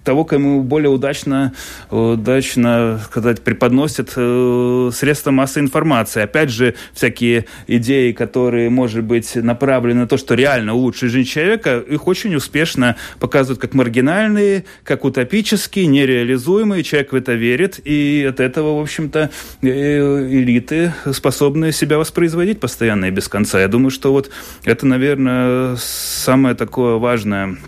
того, 0.08 0.24
кому 0.24 0.62
более 0.62 0.88
удачно, 0.88 1.52
удачно 1.90 2.98
сказать, 3.04 3.42
преподносят 3.42 4.14
э, 4.16 4.90
средства 4.90 5.32
массовой 5.32 5.66
информации. 5.66 6.22
Опять 6.22 6.48
же, 6.48 6.76
всякие 6.94 7.44
идеи, 7.66 8.12
которые, 8.12 8.70
может 8.70 9.04
быть, 9.04 9.36
направлены 9.36 10.00
на 10.00 10.08
то, 10.08 10.16
что 10.16 10.32
реально 10.32 10.72
улучшить 10.72 11.10
жизнь 11.10 11.28
человека, 11.28 11.78
их 11.80 12.06
очень 12.06 12.34
успешно 12.34 12.96
показывают 13.20 13.60
как 13.60 13.74
маргинальные, 13.74 14.64
как 14.82 15.04
утопические, 15.04 15.84
нереализуемые. 15.88 16.84
Человек 16.84 17.12
в 17.12 17.14
это 17.14 17.34
верит, 17.34 17.78
и 17.84 18.26
от 18.26 18.40
этого, 18.40 18.78
в 18.78 18.80
общем-то, 18.80 19.28
э, 19.60 19.68
элиты 19.68 20.94
способны 21.12 21.70
себя 21.70 21.98
воспроизводить 21.98 22.60
постоянно 22.60 23.04
и 23.04 23.10
без 23.10 23.28
конца. 23.28 23.60
Я 23.60 23.68
думаю, 23.68 23.90
что 23.90 24.10
вот 24.12 24.30
это, 24.64 24.86
наверное, 24.86 25.76
самое 25.76 26.54
такое 26.54 26.94
важное 26.94 27.58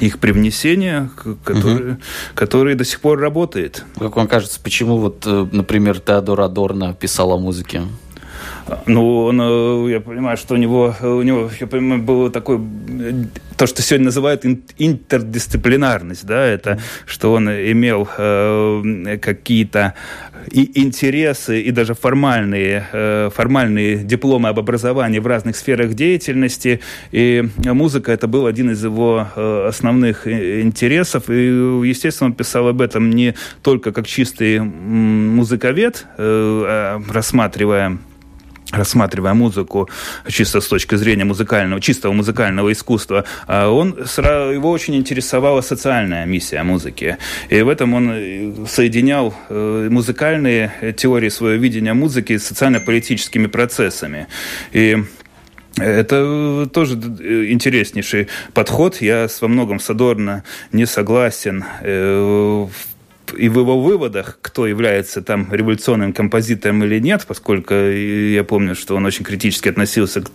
их 0.00 0.18
привнесение, 0.18 1.10
которое, 1.44 1.92
угу. 1.92 2.00
которое 2.34 2.74
до 2.74 2.84
сих 2.84 3.00
пор 3.00 3.18
работает. 3.18 3.84
Как 3.98 4.16
вам 4.16 4.28
кажется, 4.28 4.60
почему 4.62 4.98
вот, 4.98 5.24
э, 5.26 5.46
например, 5.52 6.00
Теодор 6.00 6.40
Адорно 6.40 6.94
писал 6.94 7.32
о 7.32 7.38
музыке? 7.38 7.82
Ну, 8.86 9.24
он, 9.24 9.40
э, 9.40 9.90
я 9.92 10.00
понимаю, 10.00 10.36
что 10.36 10.54
у 10.54 10.56
него, 10.56 10.94
у 11.00 11.22
него, 11.22 11.50
я 11.60 11.66
понимаю, 11.66 12.02
было 12.02 12.30
такое, 12.30 12.60
то, 13.56 13.66
что 13.66 13.82
сегодня 13.82 14.06
называют 14.06 14.44
интердисциплинарность, 14.78 16.26
да, 16.26 16.44
это, 16.44 16.78
что 17.06 17.32
он 17.32 17.48
имел 17.48 18.08
э, 18.16 19.18
какие-то 19.20 19.94
и 20.50 20.80
интересы, 20.82 21.60
и 21.60 21.70
даже 21.70 21.94
формальные, 21.94 22.86
э, 22.92 23.30
формальные 23.34 23.98
дипломы 23.98 24.48
об 24.48 24.58
образовании 24.58 25.18
в 25.18 25.26
разных 25.26 25.56
сферах 25.56 25.94
деятельности. 25.94 26.80
И 27.12 27.44
музыка 27.64 28.12
это 28.12 28.26
был 28.26 28.46
один 28.46 28.70
из 28.70 28.82
его 28.84 29.26
э, 29.34 29.66
основных 29.68 30.26
интересов. 30.26 31.30
И, 31.30 31.34
естественно, 31.86 32.30
он 32.30 32.34
писал 32.34 32.68
об 32.68 32.80
этом 32.80 33.10
не 33.10 33.34
только 33.62 33.92
как 33.92 34.06
чистый 34.06 34.60
музыковед, 34.60 36.06
э, 36.16 36.64
а 36.66 37.02
рассматривая 37.10 37.98
рассматривая 38.76 39.34
музыку 39.34 39.88
чисто 40.28 40.60
с 40.60 40.68
точки 40.68 40.96
зрения 40.96 41.24
музыкального, 41.24 41.80
чистого 41.80 42.12
музыкального 42.12 42.72
искусства, 42.72 43.24
а 43.46 43.68
он, 43.68 43.90
его 43.90 44.70
очень 44.70 44.96
интересовала 44.96 45.60
социальная 45.60 46.26
миссия 46.26 46.62
музыки. 46.62 47.16
И 47.48 47.62
в 47.62 47.68
этом 47.68 47.94
он 47.94 48.10
э, 48.12 48.52
соединял 48.68 49.34
э, 49.48 49.88
музыкальные 49.90 50.94
теории 50.96 51.28
своего 51.28 51.62
видения 51.62 51.94
музыки 51.94 52.36
с 52.36 52.46
социально-политическими 52.46 53.46
процессами. 53.46 54.26
И 54.72 54.98
это 55.76 56.68
тоже 56.72 56.94
интереснейший 56.94 58.28
подход. 58.52 59.00
Я 59.00 59.28
во 59.40 59.48
многом 59.48 59.80
с 59.80 59.90
Адорно 59.90 60.44
не 60.72 60.86
согласен 60.86 61.64
э, 61.80 62.66
и 63.34 63.48
в 63.48 63.58
его 63.58 63.80
выводах, 63.80 64.38
кто 64.40 64.66
является 64.66 65.22
там 65.22 65.48
революционным 65.50 66.12
композитором 66.12 66.84
или 66.84 66.98
нет, 67.00 67.24
поскольку 67.26 67.74
я 67.74 68.44
помню, 68.44 68.74
что 68.74 68.96
он 68.96 69.04
очень 69.06 69.24
критически 69.24 69.68
относился 69.68 70.22
к, 70.22 70.30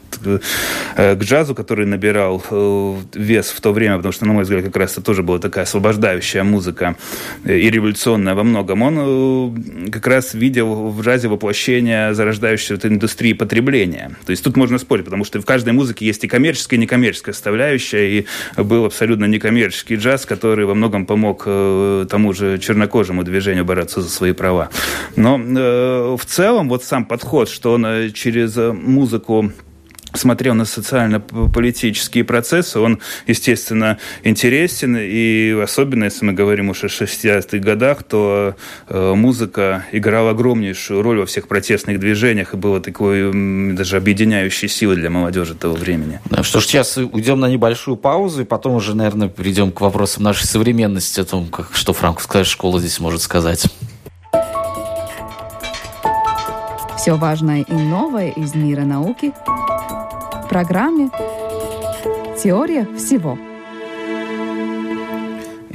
э, 0.95 1.15
к 1.15 1.23
джазу, 1.23 1.55
который 1.55 1.85
набирал 1.85 2.43
э, 2.49 2.95
вес 3.13 3.49
в 3.49 3.61
то 3.61 3.71
время, 3.71 3.97
потому 3.97 4.11
что, 4.11 4.25
на 4.25 4.33
мой 4.33 4.43
взгляд, 4.43 4.63
как 4.63 4.75
раз 4.77 4.93
это 4.93 5.01
тоже 5.01 5.23
была 5.23 5.39
такая 5.39 5.63
освобождающая 5.63 6.43
музыка 6.43 6.95
э, 7.43 7.57
и 7.57 7.69
революционная 7.69 8.35
во 8.35 8.43
многом. 8.43 8.81
Он 8.81 9.89
как 9.91 10.07
раз 10.07 10.33
видел 10.33 10.89
в 10.89 11.01
джазе 11.01 11.27
воплощение 11.27 12.13
зарождающейся 12.13 12.79
индустрии 12.87 13.33
потребления. 13.33 14.11
То 14.25 14.31
есть 14.31 14.43
тут 14.43 14.57
можно 14.57 14.77
спорить, 14.77 15.05
потому 15.05 15.23
что 15.23 15.41
в 15.41 15.45
каждой 15.45 15.73
музыке 15.73 16.05
есть 16.05 16.23
и 16.23 16.27
коммерческая, 16.27 16.79
и 16.79 16.81
некоммерческая 16.81 17.33
составляющая, 17.33 18.19
и 18.19 18.25
был 18.57 18.85
абсолютно 18.85 19.25
некоммерческий 19.25 19.95
джаз, 19.95 20.25
который 20.25 20.65
во 20.65 20.75
многом 20.75 21.05
помог 21.05 21.43
тому 21.43 22.33
же 22.33 22.57
Чернокожему 22.59 22.88
чернокожему 22.89 23.23
движению 23.23 23.65
бороться 23.65 24.01
за 24.01 24.09
свои 24.09 24.33
права. 24.33 24.69
Но 25.15 25.39
э, 25.39 26.15
в 26.17 26.25
целом 26.25 26.69
вот 26.69 26.83
сам 26.83 27.05
подход, 27.05 27.49
что 27.49 27.73
он 27.73 27.85
э, 27.85 28.09
через 28.09 28.55
музыку 28.57 29.51
смотрел 30.13 30.55
на 30.55 30.65
социально-политические 30.65 32.23
процессы, 32.23 32.79
он, 32.79 32.99
естественно, 33.27 33.97
интересен, 34.23 34.97
и 34.99 35.51
особенно, 35.61 36.05
если 36.05 36.25
мы 36.25 36.33
говорим 36.33 36.69
уж 36.69 36.83
о 36.83 36.87
60-х 36.87 37.57
годах, 37.59 38.03
то 38.03 38.55
э, 38.87 39.13
музыка 39.13 39.85
играла 39.91 40.31
огромнейшую 40.31 41.01
роль 41.01 41.19
во 41.19 41.25
всех 41.25 41.47
протестных 41.47 41.99
движениях 41.99 42.53
и 42.53 42.57
была 42.57 42.79
такой 42.79 43.31
даже 43.75 43.97
объединяющей 43.97 44.67
силой 44.67 44.95
для 44.95 45.09
молодежи 45.09 45.55
того 45.55 45.75
времени. 45.75 46.19
Что 46.41 46.59
ж, 46.59 46.65
сейчас 46.65 46.97
уйдем 46.97 47.39
на 47.39 47.47
небольшую 47.47 47.97
паузу, 47.97 48.41
и 48.41 48.45
потом 48.45 48.75
уже, 48.75 48.95
наверное, 48.95 49.29
перейдем 49.29 49.71
к 49.71 49.81
вопросам 49.81 50.23
нашей 50.23 50.45
современности, 50.45 51.19
о 51.19 51.25
том, 51.25 51.47
как, 51.47 51.69
что 51.73 51.93
франковская 51.93 52.43
школа 52.43 52.79
здесь 52.79 52.99
может 52.99 53.21
сказать. 53.21 53.67
Все 56.97 57.15
важное 57.15 57.61
и 57.61 57.73
новое 57.73 58.31
из 58.31 58.55
мира 58.55 58.81
науки– 58.81 59.31
программе 60.49 61.11
«Теория 62.41 62.85
всего». 62.97 63.48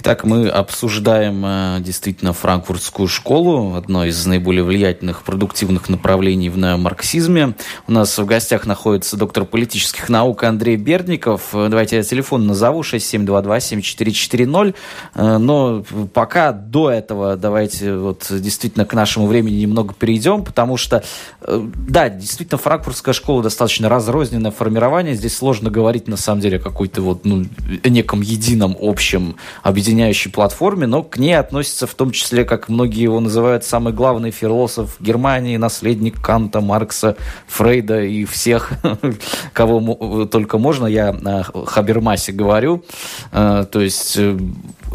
Итак, 0.07 0.25
мы 0.25 0.49
обсуждаем 0.49 1.43
э, 1.47 1.79
действительно 1.81 2.35
франкфуртскую 2.35 3.09
школу, 3.09 3.75
одно 3.75 4.05
из 4.05 4.27
наиболее 4.27 4.63
влиятельных 4.63 5.23
продуктивных 5.23 5.89
направлений 5.89 6.51
в 6.51 6.59
неомарксизме. 6.59 7.55
У 7.87 7.93
нас 7.93 8.19
в 8.19 8.27
гостях 8.27 8.67
находится 8.67 9.17
доктор 9.17 9.47
политических 9.47 10.11
наук 10.11 10.45
Андрей 10.45 10.77
Бердников. 10.77 11.55
Э, 11.55 11.69
давайте 11.71 11.97
я 11.97 12.03
телефон 12.03 12.47
назову 12.47 12.83
6722-7440. 12.83 14.75
Э, 15.15 15.39
но 15.39 15.83
пока 16.13 16.53
до 16.53 16.91
этого 16.91 17.37
давайте 17.37 17.95
вот 17.97 18.27
действительно 18.29 18.85
к 18.85 18.93
нашему 18.93 19.27
времени 19.27 19.55
немного 19.55 19.95
перейдем, 19.95 20.45
потому 20.45 20.77
что, 20.77 21.03
да, 21.41 22.11
действительно, 22.11 22.59
франкфуртская 22.59 23.15
школа 23.15 23.43
достаточно 23.43 23.89
разрозненное 23.89 24.51
формирование. 24.51 25.15
Здесь 25.15 25.35
сложно 25.35 25.71
говорить 25.71 26.09
на 26.09 26.19
самом 26.19 26.43
деле 26.43 26.59
о 26.59 26.61
какой-то 26.61 27.01
вот, 27.01 27.25
ну, 27.25 27.47
неком 27.83 28.21
едином 28.21 28.77
общем 28.79 29.37
объединении 29.63 29.94
объединяющей 29.95 30.31
платформе, 30.31 30.87
но 30.87 31.03
к 31.03 31.19
ней 31.19 31.35
относится 31.39 31.87
в 31.87 31.95
том 31.95 32.11
числе, 32.11 32.45
как 32.45 32.69
многие 32.69 33.03
его 33.03 33.21
называют, 33.21 33.65
самый 33.65 33.93
главный 33.93 34.33
философ 34.33 34.97
Германии, 35.01 35.57
наследник 35.57 36.21
Канта, 36.21 36.61
Маркса, 36.61 37.17
Фрейда 37.47 38.03
и 38.03 38.25
всех, 38.25 38.73
кого 39.53 40.25
только 40.27 40.59
можно. 40.59 40.87
Я 40.87 41.11
о 41.11 41.65
Хабермасе 41.67 42.33
говорю. 42.33 42.85
Э, 43.31 43.65
то 43.71 43.81
есть 43.81 44.17
э, 44.19 44.37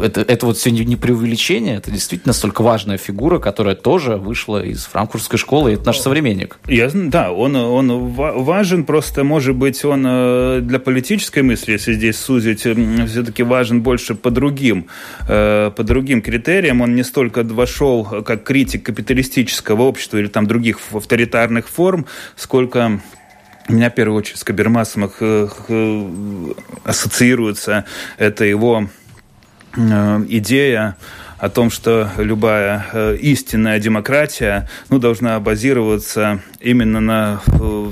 это, 0.00 0.20
это 0.20 0.46
вот 0.46 0.56
все 0.56 0.70
не, 0.70 0.96
преувеличение, 0.96 1.76
это 1.76 1.90
действительно 1.90 2.32
столько 2.32 2.62
важная 2.62 2.98
фигура, 2.98 3.38
которая 3.38 3.74
тоже 3.74 4.16
вышла 4.16 4.62
из 4.62 4.84
франкфуртской 4.84 5.38
школы, 5.38 5.70
и 5.70 5.74
это 5.74 5.86
наш 5.86 5.98
современник. 5.98 6.58
Я, 6.66 6.90
да, 6.92 7.32
он, 7.32 7.56
он 7.56 8.08
важен, 8.12 8.84
просто, 8.84 9.24
может 9.24 9.56
быть, 9.56 9.84
он 9.84 10.04
э, 10.06 10.60
для 10.62 10.78
политической 10.78 11.42
мысли, 11.42 11.72
если 11.72 11.94
здесь 11.94 12.18
сузить, 12.18 12.60
все-таки 12.60 13.42
важен 13.42 13.82
больше 13.82 14.14
по 14.14 14.30
другим, 14.30 14.86
э, 15.28 15.70
по 15.74 15.82
другим 15.82 16.22
критериям. 16.22 16.80
Он 16.80 16.94
не 16.94 17.02
столько 17.02 17.42
вошел 17.42 18.04
как 18.04 18.44
критик 18.44 18.84
капиталистического 18.84 19.82
общества 19.82 20.18
или 20.18 20.28
там 20.28 20.46
других 20.46 20.78
авторитарных 20.92 21.68
форм, 21.68 22.06
сколько 22.36 23.00
меня, 23.68 23.90
в 23.90 23.94
первую 23.94 24.18
очередь, 24.18 24.38
с 24.38 24.44
Кабермасом 24.44 25.10
ассоциируется 26.84 27.84
это 28.18 28.44
его 28.44 28.88
Э, 29.76 30.24
идея 30.28 30.96
о 31.38 31.48
том, 31.48 31.70
что 31.70 32.10
любая 32.18 32.86
э, 32.92 33.16
истинная 33.20 33.78
демократия 33.78 34.68
ну, 34.88 34.98
должна 34.98 35.38
базироваться 35.40 36.40
именно 36.60 37.00
на 37.00 37.40
э, 37.46 37.90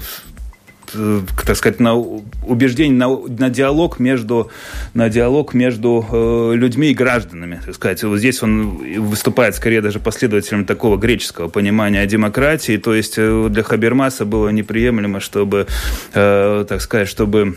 так 0.93 1.57
сказать, 1.57 1.81
на 1.81 1.97
убеждение, 1.97 2.97
на, 2.97 3.09
на 3.09 3.51
диалог 3.51 3.99
между, 3.99 4.51
на 4.95 5.09
диалог 5.09 5.55
между 5.55 6.07
э, 6.11 6.53
людьми 6.55 6.91
и 6.91 6.95
гражданами. 6.95 7.61
Так 7.65 7.75
сказать, 7.75 8.03
вот 8.05 8.19
здесь 8.19 8.43
он 8.43 9.01
выступает 9.01 9.55
скорее 9.55 9.81
даже 9.81 10.01
последователем 10.01 10.65
такого 10.65 10.97
греческого 10.97 11.49
понимания 11.49 12.07
демократии. 12.07 12.77
То 12.77 12.95
есть 12.95 13.17
для 13.17 13.63
Хабермаса 13.63 14.25
было 14.25 14.49
неприемлемо, 14.49 15.21
чтобы, 15.21 15.67
э, 16.15 16.65
так 16.69 16.81
сказать, 16.81 17.09
чтобы 17.09 17.57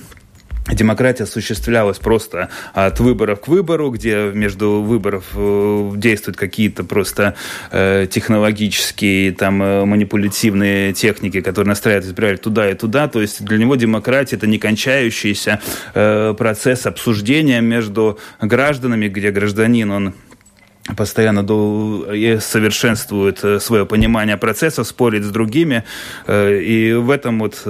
демократия 0.69 1.23
осуществлялась 1.23 1.97
просто 1.97 2.49
от 2.73 2.99
выборов 2.99 3.41
к 3.41 3.47
выбору, 3.47 3.89
где 3.89 4.31
между 4.33 4.81
выборов 4.81 5.25
э, 5.35 5.91
действуют 5.95 6.37
какие-то 6.37 6.83
просто 6.83 7.35
э, 7.71 8.07
технологические, 8.09 9.31
там, 9.33 9.61
э, 9.61 9.85
манипулятивные 9.85 10.93
техники, 10.93 11.41
которые 11.41 11.69
настраивают 11.69 12.05
избирателей 12.05 12.41
туда 12.41 12.69
и 12.69 12.75
туда. 12.75 13.07
То 13.07 13.21
есть 13.21 13.43
для 13.43 13.57
него 13.57 13.75
демократия– 13.75 14.35
это 14.37 14.47
не 14.47 14.59
кончающийся 14.59 15.59
процесс 15.93 16.85
обсуждения 16.85 17.61
между 17.61 18.19
гражданами, 18.39 19.07
где 19.07 19.31
гражданин, 19.31 19.91
он 19.91 20.13
постоянно 20.95 21.41
совершенствует 22.39 23.43
свое 23.61 23.85
понимание 23.85 24.37
процесса, 24.37 24.83
спорит 24.83 25.23
с 25.23 25.29
другими. 25.29 25.83
И 26.27 26.95
в 26.97 27.09
этом 27.09 27.39
вот 27.39 27.63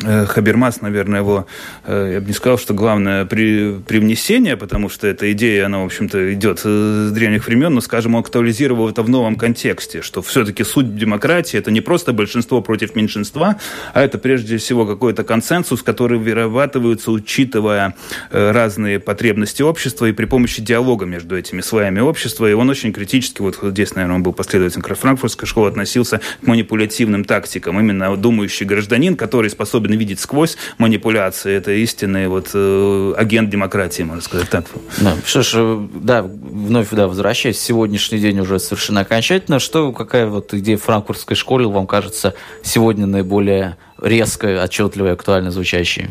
Хабермас, 0.00 0.80
наверное, 0.80 1.20
его, 1.20 1.46
э, 1.84 2.12
я 2.14 2.20
бы 2.20 2.26
не 2.26 2.32
сказал, 2.32 2.58
что 2.58 2.74
главное 2.74 3.24
при, 3.24 3.78
привнесение, 3.86 4.56
потому 4.56 4.88
что 4.88 5.06
эта 5.06 5.30
идея, 5.32 5.66
она, 5.66 5.80
в 5.80 5.84
общем-то, 5.84 6.32
идет 6.32 6.60
с 6.60 7.10
древних 7.12 7.46
времен, 7.46 7.74
но, 7.74 7.80
скажем, 7.80 8.14
он 8.14 8.22
актуализировал 8.22 8.88
это 8.88 9.02
в 9.02 9.08
новом 9.08 9.36
контексте, 9.36 10.02
что 10.02 10.22
все-таки 10.22 10.64
суть 10.64 10.96
демократии– 10.96 11.56
это 11.58 11.70
не 11.70 11.80
просто 11.80 12.12
большинство 12.12 12.62
против 12.62 12.96
меньшинства, 12.96 13.56
а 13.94 14.02
это 14.02 14.18
прежде 14.18 14.56
всего 14.56 14.86
какой-то 14.86 15.24
консенсус, 15.24 15.82
который 15.82 16.18
вырабатывается, 16.18 17.10
учитывая 17.12 17.94
э, 18.30 18.50
разные 18.50 18.98
потребности 18.98 19.62
общества 19.62 20.06
и 20.06 20.12
при 20.12 20.24
помощи 20.24 20.62
диалога 20.62 21.06
между 21.06 21.36
этими 21.36 21.60
слоями 21.60 22.00
общества. 22.00 22.50
И 22.50 22.54
он 22.54 22.68
очень 22.70 22.92
критически, 22.92 23.42
вот 23.42 23.58
здесь, 23.62 23.94
наверное, 23.94 24.16
он 24.16 24.22
был 24.22 24.32
последователем 24.32 24.82
Франкфуртской 24.82 25.46
школы, 25.46 25.68
относился 25.68 26.20
к 26.42 26.46
манипулятивным 26.46 27.24
тактикам. 27.24 27.78
Именно 27.78 28.16
думающий 28.16 28.66
гражданин, 28.66 29.16
который 29.16 29.50
способен 29.50 29.81
способен 29.82 29.98
видеть 29.98 30.20
сквозь 30.20 30.56
манипуляции. 30.78 31.54
Это 31.54 31.72
истинный 31.72 32.28
вот 32.28 32.50
э, 32.54 33.14
агент 33.16 33.50
демократии, 33.50 34.02
можно 34.02 34.22
сказать 34.22 34.48
так. 34.50 34.66
Да. 35.00 35.14
Что 35.24 35.42
ж, 35.42 35.52
э, 35.54 35.88
да, 35.94 36.22
вновь 36.22 36.88
да, 36.90 37.08
возвращаясь, 37.08 37.58
сегодняшний 37.60 38.18
день 38.18 38.40
уже 38.40 38.58
совершенно 38.58 39.00
окончательно. 39.00 39.58
Что, 39.58 39.92
какая 39.92 40.26
вот 40.26 40.54
идея 40.54 40.76
франкфуртской 40.76 41.36
школы 41.36 41.68
вам 41.68 41.86
кажется 41.86 42.34
сегодня 42.62 43.06
наиболее 43.06 43.76
резкая, 44.00 44.62
отчетливая, 44.62 45.12
актуально 45.14 45.50
звучащей? 45.50 46.08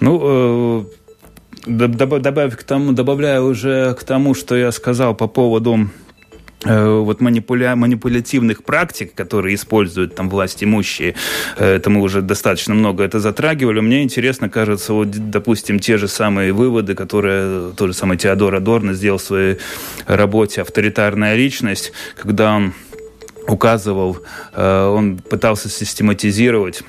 Ну, 0.00 0.84
э, 1.66 1.76
добавив 2.18 2.56
к 2.56 2.62
тому, 2.62 2.92
добавляя 2.92 3.40
уже 3.40 3.94
к 3.94 4.04
тому, 4.04 4.34
что 4.34 4.56
я 4.56 4.70
сказал 4.72 5.14
по 5.14 5.26
поводу 5.26 5.88
вот 6.64 7.20
манипуля... 7.20 7.76
манипулятивных 7.76 8.64
практик, 8.64 9.14
которые 9.14 9.54
используют 9.54 10.14
там 10.14 10.30
власть 10.30 10.64
имущие, 10.64 11.14
э, 11.58 11.76
это 11.76 11.90
мы 11.90 12.00
уже 12.00 12.22
достаточно 12.22 12.74
много 12.74 13.04
это 13.04 13.20
затрагивали. 13.20 13.80
Мне 13.80 14.02
интересно, 14.02 14.48
кажется, 14.48 14.92
вот, 14.94 15.10
допустим, 15.10 15.78
те 15.78 15.98
же 15.98 16.08
самые 16.08 16.52
выводы, 16.52 16.94
которые 16.94 17.72
тот 17.72 17.88
же 17.88 17.94
самый 17.94 18.16
Теодор 18.16 18.54
Адорно 18.54 18.94
сделал 18.94 19.18
в 19.18 19.22
своей 19.22 19.58
работе 20.06 20.62
«Авторитарная 20.62 21.36
личность», 21.36 21.92
когда 22.16 22.56
он 22.56 22.72
указывал, 23.46 24.18
э, 24.54 24.86
он 24.86 25.18
пытался 25.18 25.68
систематизировать 25.68 26.82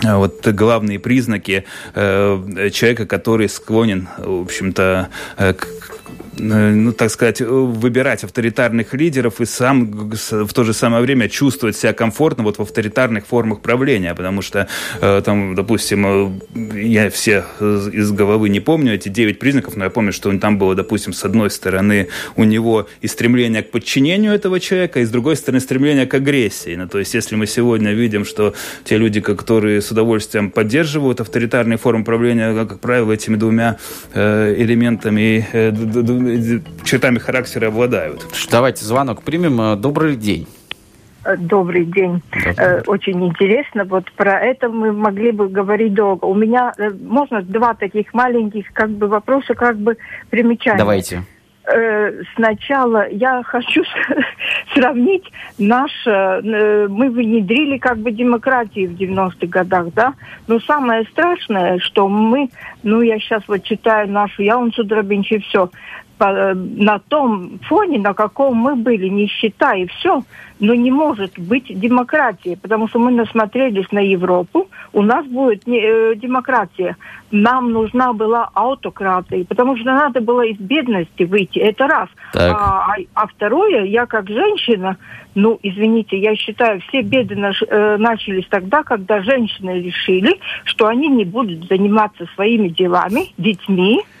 вот 0.00 0.46
главные 0.46 1.00
признаки 1.00 1.64
человека, 1.92 3.04
который 3.04 3.48
склонен, 3.48 4.06
в 4.16 4.42
общем-то, 4.42 5.08
к 5.36 5.66
Э, 5.97 5.97
ну, 6.38 6.92
так 6.92 7.10
сказать, 7.10 7.40
выбирать 7.40 8.24
авторитарных 8.24 8.94
лидеров 8.94 9.40
и 9.40 9.44
сам 9.44 10.10
в 10.10 10.52
то 10.52 10.64
же 10.64 10.72
самое 10.72 11.02
время 11.02 11.28
чувствовать 11.28 11.76
себя 11.76 11.92
комфортно 11.92 12.44
вот 12.44 12.58
в 12.58 12.62
авторитарных 12.62 13.26
формах 13.26 13.60
правления, 13.60 14.14
потому 14.14 14.42
что 14.42 14.68
э, 15.00 15.22
там, 15.24 15.54
допустим, 15.54 16.40
э, 16.54 16.80
я 16.80 17.10
все 17.10 17.44
из 17.60 18.10
головы 18.12 18.48
не 18.48 18.60
помню 18.60 18.94
эти 18.94 19.08
девять 19.08 19.38
признаков, 19.38 19.76
но 19.76 19.84
я 19.84 19.90
помню, 19.90 20.12
что 20.12 20.36
там 20.38 20.58
было, 20.58 20.74
допустим, 20.74 21.12
с 21.12 21.24
одной 21.24 21.50
стороны 21.50 22.08
у 22.36 22.44
него 22.44 22.88
и 23.00 23.06
стремление 23.06 23.62
к 23.62 23.70
подчинению 23.70 24.32
этого 24.32 24.60
человека, 24.60 25.00
и 25.00 25.04
с 25.04 25.10
другой 25.10 25.36
стороны 25.36 25.60
стремление 25.60 26.06
к 26.06 26.14
агрессии. 26.14 26.74
Ну, 26.76 26.88
то 26.88 26.98
есть, 26.98 27.14
если 27.14 27.36
мы 27.36 27.46
сегодня 27.46 27.92
видим, 27.92 28.24
что 28.24 28.54
те 28.84 28.98
люди, 28.98 29.20
которые 29.20 29.80
с 29.82 29.90
удовольствием 29.90 30.50
поддерживают 30.50 31.20
авторитарные 31.20 31.78
формы 31.78 32.04
правления, 32.04 32.54
как 32.66 32.80
правило, 32.80 33.12
этими 33.12 33.36
двумя 33.36 33.76
элементами 34.14 35.46
чертами 36.84 37.18
характера 37.18 37.68
обладают. 37.68 38.26
Давайте 38.50 38.84
звонок 38.84 39.22
примем. 39.22 39.60
Э, 39.60 39.76
добрый 39.76 40.16
день. 40.16 40.46
Э, 41.24 41.36
добрый 41.36 41.84
день. 41.84 42.22
Добрый. 42.32 42.54
Э, 42.56 42.82
очень 42.86 43.24
интересно. 43.24 43.84
Вот 43.84 44.10
про 44.12 44.40
это 44.40 44.68
мы 44.68 44.92
могли 44.92 45.32
бы 45.32 45.48
говорить 45.48 45.94
долго. 45.94 46.24
У 46.24 46.34
меня 46.34 46.72
можно 47.06 47.42
два 47.42 47.74
таких 47.74 48.14
маленьких 48.14 48.72
как 48.72 48.90
бы 48.90 49.08
вопроса, 49.08 49.54
как 49.54 49.76
бы 49.76 49.96
примечания. 50.30 50.78
Давайте. 50.78 51.22
сначала 52.34 53.08
я 53.10 53.42
хочу 53.42 53.82
сравнить 54.74 55.24
наше... 55.58 56.10
Э, 56.10 56.86
мы 56.88 57.10
внедрили 57.10 57.76
как 57.78 57.98
бы 57.98 58.10
демократию 58.10 58.88
в 58.90 58.94
90-х 58.94 59.46
годах, 59.48 59.92
да? 59.94 60.14
Но 60.46 60.60
самое 60.60 61.04
страшное, 61.04 61.78
что 61.80 62.08
мы... 62.08 62.48
Ну, 62.82 63.02
я 63.02 63.18
сейчас 63.18 63.42
вот 63.48 63.64
читаю 63.64 64.08
нашу 64.08 64.42
Яунсу 64.42 64.84
Дробинч 64.84 65.32
и 65.32 65.38
все 65.40 65.70
по, 66.18 66.54
на 66.54 66.98
том 66.98 67.60
фоне, 67.68 67.98
на 67.98 68.12
каком 68.12 68.56
мы 68.56 68.76
были, 68.76 69.08
нищета 69.08 69.74
и 69.74 69.86
все, 69.86 70.22
но 70.60 70.74
не 70.74 70.90
может 70.90 71.38
быть 71.38 71.66
демократии, 71.68 72.58
потому 72.60 72.88
что 72.88 72.98
мы 72.98 73.12
насмотрелись 73.12 73.90
на 73.92 74.00
Европу, 74.00 74.68
у 74.92 75.02
нас 75.02 75.24
будет 75.26 75.66
не, 75.66 75.80
э, 75.80 76.14
демократия. 76.16 76.96
Нам 77.30 77.72
нужна 77.72 78.12
была 78.12 78.50
аутократия, 78.54 79.44
потому 79.44 79.76
что 79.76 79.86
надо 79.86 80.20
было 80.20 80.42
из 80.42 80.58
бедности 80.58 81.22
выйти, 81.22 81.58
это 81.58 81.86
раз. 81.86 82.08
А, 82.34 82.92
а, 82.92 82.96
а 83.14 83.26
второе, 83.26 83.84
я 83.84 84.06
как 84.06 84.28
женщина, 84.28 84.96
ну, 85.34 85.58
извините, 85.62 86.18
я 86.18 86.34
считаю, 86.34 86.80
все 86.88 87.02
беды 87.02 87.36
наш, 87.36 87.62
э, 87.62 87.96
начались 87.98 88.46
тогда, 88.48 88.82
когда 88.82 89.22
женщины 89.22 89.80
решили, 89.80 90.40
что 90.64 90.88
они 90.88 91.08
не 91.08 91.24
будут 91.24 91.68
заниматься 91.68 92.26
своими 92.34 92.68
делами, 92.68 93.32
детьми, 93.36 94.00
Э, 94.00 94.17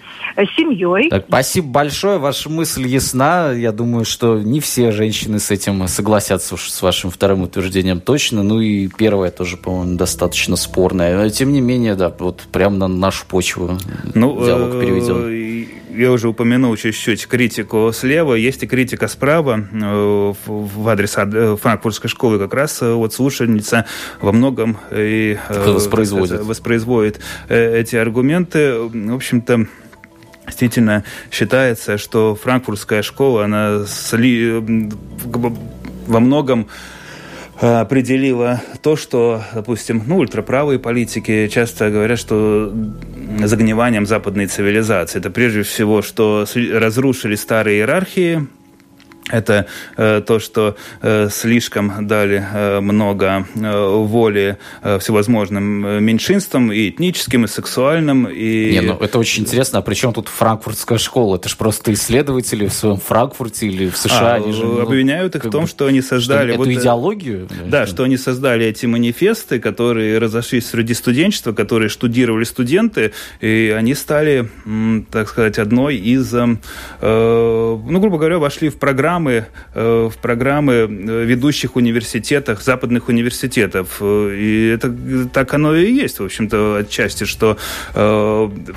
семьей. 0.56 1.10
Так, 1.10 1.26
спасибо 1.28 1.68
большое, 1.68 2.18
ваша 2.18 2.50
мысль 2.50 2.86
ясна. 2.86 3.52
Я 3.52 3.72
думаю, 3.72 4.04
что 4.04 4.38
не 4.38 4.60
все 4.60 4.92
женщины 4.92 5.38
с 5.38 5.50
этим 5.50 5.86
согласятся 5.88 6.54
уж 6.54 6.70
с 6.70 6.82
вашим 6.82 7.10
вторым 7.10 7.42
утверждением 7.42 8.00
точно. 8.00 8.42
Ну 8.42 8.60
и 8.60 8.88
первое 8.88 9.30
тоже, 9.30 9.56
по-моему, 9.56 9.96
достаточно 9.96 10.56
спорное. 10.56 11.30
Тем 11.30 11.52
не 11.52 11.60
менее, 11.60 11.94
да, 11.94 12.14
вот 12.18 12.42
прямо 12.52 12.76
на 12.76 12.88
нашу 12.88 13.26
почву 13.26 13.78
ну, 14.14 14.44
диалог 14.44 14.74
э, 14.74 14.80
переведен 14.80 15.68
я 15.98 16.12
уже 16.12 16.28
упомянул 16.28 16.76
чуть-чуть 16.76 17.26
критику 17.26 17.90
слева, 17.92 18.34
есть 18.34 18.62
и 18.62 18.66
критика 18.66 19.08
справа 19.08 19.66
э, 19.72 20.34
в 20.46 20.88
адрес 20.88 21.14
франкфуртской 21.60 22.08
школы. 22.08 22.38
Как 22.38 22.54
раз 22.54 22.80
вот 22.80 23.12
слушательница 23.12 23.84
во 24.20 24.32
многом 24.32 24.78
и 24.92 25.38
воспроизводит, 25.48 26.42
воспроизводит 26.42 27.20
эти 27.48 27.96
аргументы. 27.96 28.74
В 28.78 29.14
общем-то, 29.14 29.66
Действительно 30.48 31.04
считается, 31.30 31.98
что 31.98 32.34
франкфуртская 32.34 33.02
школа, 33.02 33.44
она 33.44 33.84
во 36.06 36.20
многом 36.20 36.68
э, 37.60 37.80
определила 37.80 38.62
то, 38.82 38.96
что, 38.96 39.42
допустим, 39.54 40.02
ну, 40.06 40.16
ультраправые 40.18 40.78
политики 40.78 41.48
часто 41.48 41.90
говорят, 41.90 42.18
что 42.18 42.72
загниванием 43.44 44.06
западной 44.06 44.46
цивилизации. 44.46 45.18
Это 45.18 45.30
прежде 45.30 45.62
всего, 45.62 46.00
что 46.02 46.46
разрушили 46.72 47.34
старые 47.34 47.78
иерархии, 47.78 48.48
это 49.30 49.66
э, 49.96 50.22
то, 50.26 50.38
что 50.38 50.76
э, 51.02 51.28
слишком 51.30 52.06
дали 52.06 52.44
э, 52.52 52.80
много 52.80 53.46
э, 53.54 53.86
воли 53.86 54.58
э, 54.82 54.98
всевозможным 54.98 56.04
меньшинствам, 56.04 56.72
и 56.72 56.90
этническим, 56.90 57.44
и 57.44 57.48
сексуальным. 57.48 58.26
И... 58.26 58.72
Не, 58.72 58.80
ну 58.80 58.94
это 58.94 59.18
очень 59.18 59.42
интересно. 59.42 59.78
А 59.78 59.82
при 59.82 59.94
чем 59.94 60.12
тут 60.12 60.28
франкфуртская 60.28 60.98
школа? 60.98 61.36
Это 61.36 61.48
же 61.48 61.56
просто 61.56 61.92
исследователи 61.92 62.66
в 62.66 62.72
своем 62.72 62.96
Франкфурте 62.96 63.66
или 63.66 63.88
в 63.88 63.96
США. 63.96 64.34
А, 64.34 64.34
они 64.36 64.52
же, 64.52 64.64
ну, 64.64 64.80
обвиняют 64.80 65.36
их 65.36 65.44
в 65.44 65.50
том, 65.50 65.62
бы, 65.62 65.68
что 65.68 65.86
они 65.86 66.00
создали... 66.00 66.52
Что, 66.52 66.58
вот, 66.58 66.68
эту 66.68 66.80
идеологию? 66.80 67.48
Да, 67.66 67.86
что 67.86 68.04
они 68.04 68.16
создали 68.16 68.66
эти 68.66 68.86
манифесты, 68.86 69.58
которые 69.60 70.18
разошлись 70.18 70.68
среди 70.68 70.94
студенчества, 70.94 71.52
которые 71.52 71.88
штудировали 71.88 72.44
студенты, 72.44 73.12
и 73.40 73.74
они 73.76 73.94
стали, 73.94 74.48
так 75.10 75.28
сказать, 75.28 75.58
одной 75.58 75.96
из, 75.96 76.32
э, 76.34 76.46
ну, 77.00 78.00
грубо 78.00 78.18
говоря, 78.18 78.38
вошли 78.38 78.68
в 78.68 78.78
программу 78.78 79.17
программы, 79.18 79.46
э, 79.74 80.08
в 80.12 80.16
программы 80.18 80.72
э, 80.74 81.24
ведущих 81.24 81.76
университетах, 81.76 82.62
западных 82.62 83.08
университетов. 83.08 83.98
Э, 84.00 84.34
и 84.36 84.68
это 84.68 84.94
так 85.32 85.54
оно 85.54 85.74
и 85.74 85.92
есть, 85.92 86.20
в 86.20 86.24
общем-то, 86.24 86.76
отчасти, 86.76 87.24
что 87.24 87.56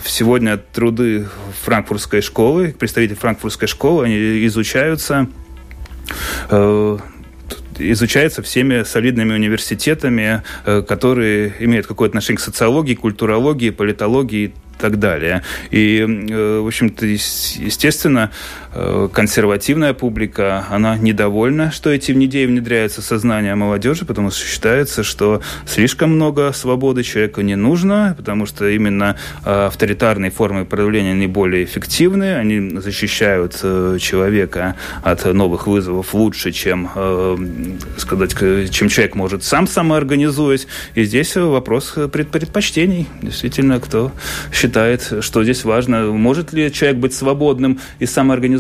сегодня 0.06 0.58
труды 0.58 1.28
франкфуртской 1.64 2.22
школы, 2.22 2.76
представители 2.78 3.16
франкфуртской 3.16 3.68
школы, 3.68 4.06
они 4.06 4.46
изучаются 4.46 5.28
изучается 7.80 8.42
всеми 8.42 8.84
солидными 8.84 9.34
университетами, 9.34 10.44
которые 10.66 11.54
имеют 11.60 11.88
какое-то 11.88 12.12
отношение 12.12 12.38
к 12.38 12.42
социологии, 12.42 12.96
культурологии, 12.96 13.72
политологии 13.72 14.54
так 14.82 15.00
далее. 15.00 15.44
И, 15.70 16.04
в 16.04 16.68
общем-то, 16.68 17.06
естественно, 17.06 18.32
консервативная 19.14 19.94
публика, 19.94 20.66
она 20.70 20.98
недовольна, 20.98 21.72
что 21.72 21.90
эти 21.90 22.12
идеи 22.12 22.46
внедряются 22.46 23.02
в 23.02 23.06
сознание 23.06 23.56
молодежи, 23.56 24.06
потому 24.06 24.32
что 24.32 24.46
считается, 24.46 25.04
что 25.04 25.42
слишком 25.66 26.12
много 26.12 26.52
свободы 26.54 27.04
человеку 27.04 27.42
не 27.42 27.56
нужно, 27.56 28.14
потому 28.18 28.46
что 28.46 28.68
именно 28.68 29.16
э, 29.46 29.68
авторитарные 29.68 30.32
формы 30.32 30.66
проявления 30.66 31.14
наиболее 31.14 31.64
эффективны, 31.64 32.36
они 32.36 32.80
защищают 32.80 33.54
человека 33.54 34.76
от 35.04 35.26
новых 35.26 35.68
вызовов 35.68 36.14
лучше, 36.14 36.52
чем, 36.52 36.90
сказать, 37.98 38.36
чем 38.72 38.90
человек 38.90 39.16
может 39.16 39.44
сам 39.44 39.68
самоорганизуясь. 39.68 40.68
И 40.96 41.04
здесь 41.04 41.36
вопрос 41.36 41.96
предпочтений. 42.12 43.08
Действительно, 43.22 43.80
кто 43.80 44.12
считает 44.52 45.12
что 45.22 45.44
здесь 45.44 45.64
важно, 45.64 46.12
может 46.12 46.54
ли 46.54 46.72
человек 46.72 47.00
быть 47.00 47.14
свободным 47.14 47.80
и 48.00 48.06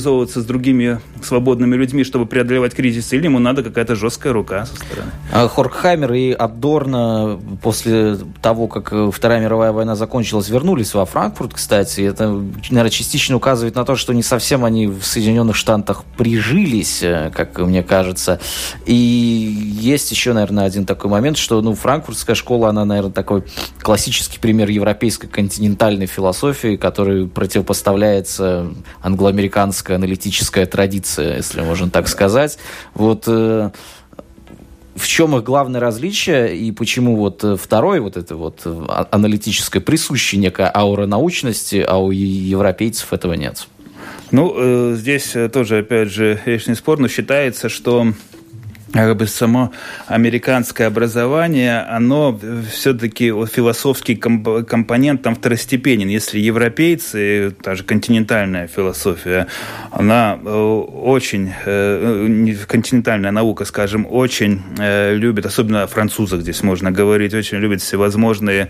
самоорганизовываться 0.01 0.41
с 0.41 0.45
другими 0.45 0.99
свободными 1.23 1.75
людьми, 1.75 2.03
чтобы 2.03 2.25
преодолевать 2.25 2.73
кризис, 2.73 3.13
или 3.13 3.25
ему 3.25 3.39
надо 3.39 3.63
какая-то 3.63 3.95
жесткая 3.95 4.33
рука 4.33 4.65
со 4.65 4.75
стороны. 4.75 5.11
А 5.31 5.47
Хоркхаймер 5.47 6.13
и 6.13 6.31
Аддорна 6.31 7.39
после 7.61 8.17
того, 8.41 8.67
как 8.67 8.93
Вторая 9.13 9.39
мировая 9.41 9.71
война 9.71 9.95
закончилась, 9.95 10.49
вернулись 10.49 10.93
во 10.93 11.05
Франкфурт, 11.05 11.53
кстати. 11.53 12.01
Это, 12.01 12.29
наверное, 12.69 12.89
частично 12.89 13.35
указывает 13.35 13.75
на 13.75 13.85
то, 13.85 13.95
что 13.95 14.13
не 14.13 14.23
совсем 14.23 14.65
они 14.65 14.87
в 14.87 15.03
Соединенных 15.03 15.55
Штатах 15.55 16.03
прижились, 16.17 17.03
э, 17.03 17.31
как 17.33 17.59
мне 17.59 17.83
кажется. 17.83 18.39
И 18.85 18.93
есть 18.93 20.11
еще, 20.11 20.33
наверное, 20.33 20.65
один 20.65 20.85
такой 20.85 21.09
момент, 21.09 21.37
что 21.37 21.61
ну, 21.61 21.75
франкфуртская 21.75 22.35
школа, 22.35 22.69
она, 22.69 22.85
наверное, 22.85 23.11
такой 23.11 23.43
классический 23.81 24.39
пример 24.39 24.69
европейской 24.69 25.27
континентальной 25.27 26.07
философии, 26.07 26.75
которой 26.75 27.27
противопоставляется 27.27 28.71
англоамериканская 29.01 29.90
аналитическая 29.95 30.65
традиция, 30.65 31.38
если 31.38 31.62
можно 31.62 31.89
так 31.89 32.08
сказать. 32.08 32.58
Вот 32.93 33.23
э, 33.27 33.71
в 34.95 35.08
чем 35.08 35.36
их 35.36 35.43
главное 35.43 35.80
различие 35.80 36.56
и 36.56 36.71
почему 36.71 37.15
вот 37.15 37.43
второй 37.60 37.99
вот 37.99 38.17
это 38.17 38.36
вот 38.36 38.62
а, 38.65 39.08
аналитическое 39.12 39.82
присущая 39.82 40.39
некая 40.39 40.71
аура 40.73 41.06
научности, 41.06 41.84
а 41.88 41.97
у 41.97 42.12
европейцев 42.12 43.13
этого 43.13 43.34
нет? 43.34 43.67
Ну, 44.32 44.54
э, 44.56 44.95
здесь 44.97 45.36
тоже, 45.51 45.80
опять 45.80 46.10
же, 46.10 46.39
вечный 46.45 46.75
спор, 46.75 46.99
но 46.99 47.08
считается, 47.08 47.69
что 47.69 48.13
как 48.93 49.15
бы 49.15 49.27
само 49.27 49.71
американское 50.08 50.88
образование, 50.88 51.80
оно 51.82 52.38
все-таки 52.71 53.27
философский 53.45 54.15
компонент 54.15 55.21
там 55.21 55.36
второстепенен. 55.36 56.10
Если 56.10 56.39
европейцы, 56.39 57.56
та 57.63 57.75
же 57.75 57.84
континентальная 57.84 58.67
философия, 58.67 59.47
она 59.91 60.38
э, 60.43 60.49
очень, 60.49 61.54
э, 61.65 62.56
континентальная 62.67 63.32
наука, 63.32 63.65
скажем, 63.65 64.06
очень 64.10 64.62
э, 64.77 65.15
любит, 65.15 65.45
особенно 65.45 65.84
о 65.84 65.88
французах 65.88 66.41
здесь 66.41 66.62
можно 66.63 66.91
говорить, 66.91 67.34
очень 67.34 67.58
любит 67.58 67.82
всевозможные, 67.82 68.69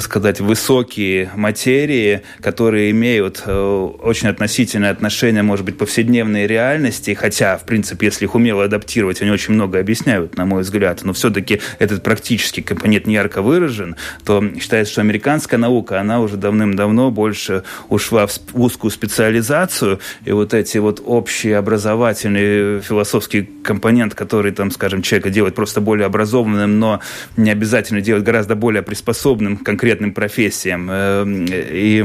сказать, 0.00 0.40
высокие 0.40 1.30
материи, 1.36 2.22
которые 2.40 2.90
имеют 2.90 3.46
очень 3.46 4.28
относительное 4.28 4.90
отношение, 4.90 5.42
может 5.42 5.64
быть, 5.64 5.78
повседневной 5.78 6.46
реальности, 6.46 7.14
хотя, 7.14 7.56
в 7.58 7.64
принципе, 7.64 8.06
если 8.06 8.24
их 8.24 8.34
умело 8.34 8.64
адаптировать, 8.64 8.85
адаптировать, 8.86 9.20
они 9.22 9.30
очень 9.30 9.54
много 9.54 9.78
объясняют, 9.78 10.36
на 10.36 10.46
мой 10.46 10.62
взгляд, 10.62 11.00
но 11.02 11.12
все-таки 11.12 11.60
этот 11.78 12.02
практический 12.02 12.62
компонент 12.62 13.06
не 13.06 13.14
ярко 13.14 13.42
выражен, 13.42 13.96
то 14.24 14.42
считается, 14.60 14.92
что 14.92 15.00
американская 15.00 15.58
наука, 15.58 16.00
она 16.00 16.20
уже 16.20 16.36
давным-давно 16.36 17.10
больше 17.10 17.64
ушла 17.88 18.26
в 18.26 18.38
узкую 18.54 18.90
специализацию, 18.90 19.98
и 20.24 20.32
вот 20.32 20.54
эти 20.54 20.78
вот 20.78 21.02
общие 21.04 21.56
образовательные 21.58 22.80
философский 22.80 23.42
компонент, 23.42 24.14
который, 24.14 24.52
там, 24.52 24.70
скажем, 24.70 25.02
человека 25.02 25.30
делает 25.30 25.54
просто 25.54 25.80
более 25.80 26.06
образованным, 26.06 26.78
но 26.78 27.00
не 27.36 27.50
обязательно 27.50 28.00
делает 28.00 28.24
гораздо 28.24 28.54
более 28.54 28.82
приспособленным 28.82 29.56
к 29.56 29.64
конкретным 29.64 30.12
профессиям. 30.12 30.88
Эм, 30.90 31.46
и 31.50 32.04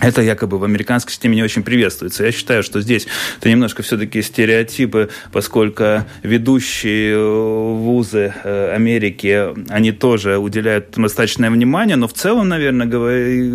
это 0.00 0.22
якобы 0.22 0.58
в 0.58 0.64
американской 0.64 1.12
системе 1.12 1.36
не 1.36 1.42
очень 1.42 1.62
приветствуется. 1.62 2.24
Я 2.24 2.32
считаю, 2.32 2.62
что 2.62 2.80
здесь 2.80 3.06
это 3.40 3.50
немножко 3.50 3.82
все-таки 3.82 4.22
стереотипы, 4.22 5.08
поскольку 5.32 6.04
ведущие 6.22 7.14
э, 7.14 7.18
вузы 7.18 8.32
э, 8.44 8.74
Америки, 8.74 9.48
они 9.68 9.92
тоже 9.92 10.38
уделяют 10.38 10.90
достаточное 10.96 11.50
внимание, 11.50 11.96
но 11.96 12.06
в 12.06 12.12
целом, 12.12 12.48
наверное, 12.48 12.86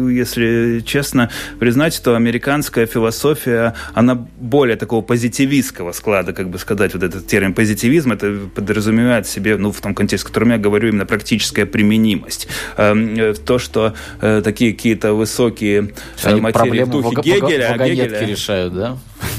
если 0.09 0.83
честно 0.85 1.29
признать, 1.59 2.01
то 2.03 2.15
американская 2.15 2.87
философия, 2.87 3.73
она 3.93 4.15
более 4.15 4.75
такого 4.75 5.01
позитивистского 5.01 5.93
склада, 5.93 6.33
как 6.33 6.49
бы 6.49 6.59
сказать, 6.59 6.93
вот 6.93 7.03
этот 7.03 7.25
термин 7.25 7.53
позитивизм, 7.53 8.11
это 8.11 8.49
подразумевает 8.53 9.25
в 9.27 9.29
себе, 9.29 9.55
ну, 9.57 9.71
в 9.71 9.79
том 9.79 9.95
контексте, 9.95 10.27
о 10.27 10.29
котором 10.29 10.49
я 10.49 10.57
говорю, 10.57 10.89
именно 10.89 11.05
практическая 11.05 11.65
применимость. 11.65 12.47
Эм, 12.75 13.15
э, 13.15 13.33
то, 13.33 13.59
что 13.59 13.93
такие 14.19 14.73
какие-то 14.73 15.13
высокие 15.13 15.93
они 16.33 16.41
материи 16.41 16.83
в 16.83 16.89
духе 16.89 17.15
Гегеля. 17.21 17.77
Гегеля 17.77 18.25
решают, 18.25 18.73
да? 18.73 18.97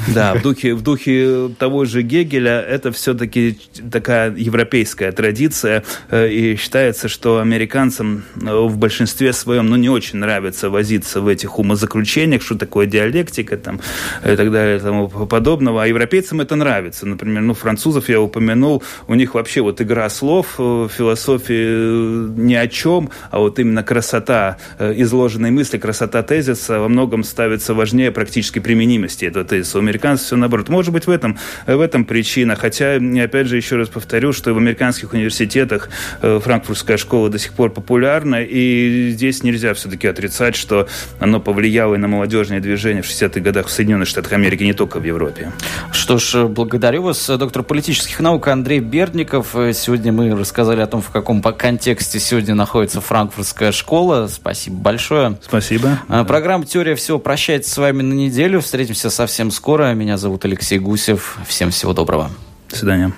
Да, 0.09 0.35
в 0.35 0.43
духе, 0.43 0.75
в 0.75 0.83
духе 0.83 1.51
того 1.59 1.85
же 1.85 2.03
Гегеля 2.03 2.61
это 2.61 2.93
все-таки 2.93 3.59
такая 3.91 4.35
европейская 4.35 5.13
традиция, 5.13 5.83
э, 6.11 6.29
и 6.29 6.57
считается, 6.57 7.09
что 7.09 7.39
американцам 7.39 8.25
э, 8.41 8.55
в 8.55 8.77
большинстве 8.77 9.33
своем 9.33 9.67
ну, 9.67 9.77
не 9.77 9.89
очень 9.89 10.19
нравится 10.19 10.69
возиться 10.69 11.21
в 11.21 11.29
этих 11.29 11.59
умозаключениях, 11.59 12.43
что 12.43 12.57
такое 12.57 12.87
диалектика 12.87 13.57
там, 13.57 13.81
и 14.25 14.37
так 14.37 14.51
далее 14.51 14.77
и 14.77 14.81
тому 14.81 15.09
подобного, 15.09 15.85
а 15.85 15.87
европейцам 15.87 16.41
это 16.41 16.57
нравится. 16.57 17.07
Например, 17.07 17.43
ну, 17.43 17.55
французов 17.55 18.09
я 18.09 18.21
упомянул, 18.21 18.83
у 19.07 19.15
них 19.15 19.35
вообще 19.35 19.63
вот 19.63 19.81
игра 19.81 20.09
слов, 20.11 20.57
э, 20.59 20.89
философии 20.95 22.29
ни 22.41 22.55
о 22.55 22.69
чем, 22.69 23.11
а 23.31 23.39
вот 23.39 23.59
именно 23.59 23.83
красота 23.83 24.59
изложенной 24.79 25.51
мысли, 25.51 25.79
красота 25.79 26.23
тезиса 26.23 26.79
во 26.79 26.89
многом 26.89 27.25
ставится 27.25 27.75
важнее 27.75 28.11
практической 28.11 28.61
применимости 28.61 29.25
этого 29.25 29.45
тезиса. 29.45 29.79
Американцев 29.95 30.27
все 30.27 30.37
наоборот. 30.37 30.69
Может 30.69 30.93
быть, 30.93 31.07
в 31.07 31.11
этом, 31.11 31.39
в 31.67 31.81
этом 31.81 32.05
причина. 32.05 32.57
Хотя, 32.57 32.97
опять 32.97 33.47
же, 33.47 33.57
еще 33.57 33.77
раз 33.77 33.89
повторю, 33.89 34.33
что 34.33 34.53
в 34.53 34.59
американских 34.59 35.13
университетах 35.13 35.89
э, 36.21 36.41
франкфуртская 36.43 36.97
школа 36.97 37.31
до 37.31 37.39
сих 37.39 37.53
пор 37.53 37.71
популярна, 37.71 38.43
и 38.43 39.11
здесь 39.11 39.43
нельзя 39.43 39.75
все-таки 39.75 40.09
отрицать, 40.09 40.57
что 40.57 40.89
оно 41.21 41.41
повлияло 41.41 41.95
и 41.95 41.99
на 41.99 42.09
молодежное 42.09 42.61
движение 42.61 43.03
в 43.03 43.07
60-х 43.07 43.41
годах 43.41 43.67
в 43.67 43.71
Соединенных 43.71 44.09
Штатах 44.09 44.33
Америки, 44.33 44.65
не 44.65 44.73
только 44.73 44.99
в 44.99 45.05
Европе. 45.05 45.53
Что 45.93 46.19
ж, 46.19 46.47
благодарю 46.49 47.03
вас, 47.03 47.31
доктор 47.39 47.63
политических 47.63 48.21
наук 48.21 48.49
Андрей 48.49 48.81
Бердников. 48.81 49.53
Сегодня 49.53 50.13
мы 50.13 50.35
рассказали 50.35 50.81
о 50.81 50.87
том, 50.87 51.03
в 51.03 51.11
каком 51.11 51.41
контексте 51.43 52.19
сегодня 52.19 52.55
находится 52.55 53.01
франкфуртская 53.01 53.73
школа. 53.73 54.29
Спасибо 54.29 54.77
большое. 54.77 55.39
Спасибо. 55.43 56.01
Программа 56.27 56.65
«Теория 56.65 56.95
всего» 56.95 57.19
прощается 57.19 57.71
с 57.71 57.79
вами 57.79 58.03
на 58.03 58.15
неделю. 58.15 58.61
Встретимся 58.61 59.11
совсем 59.11 59.51
скоро. 59.51 59.84
Меня 59.93 60.17
зовут 60.17 60.45
Алексей 60.47 60.79
Гусев. 60.79 61.39
Всем 61.47 61.71
всего 61.71 61.93
доброго. 61.93 62.31
До 62.71 62.77
свидания. 62.77 63.13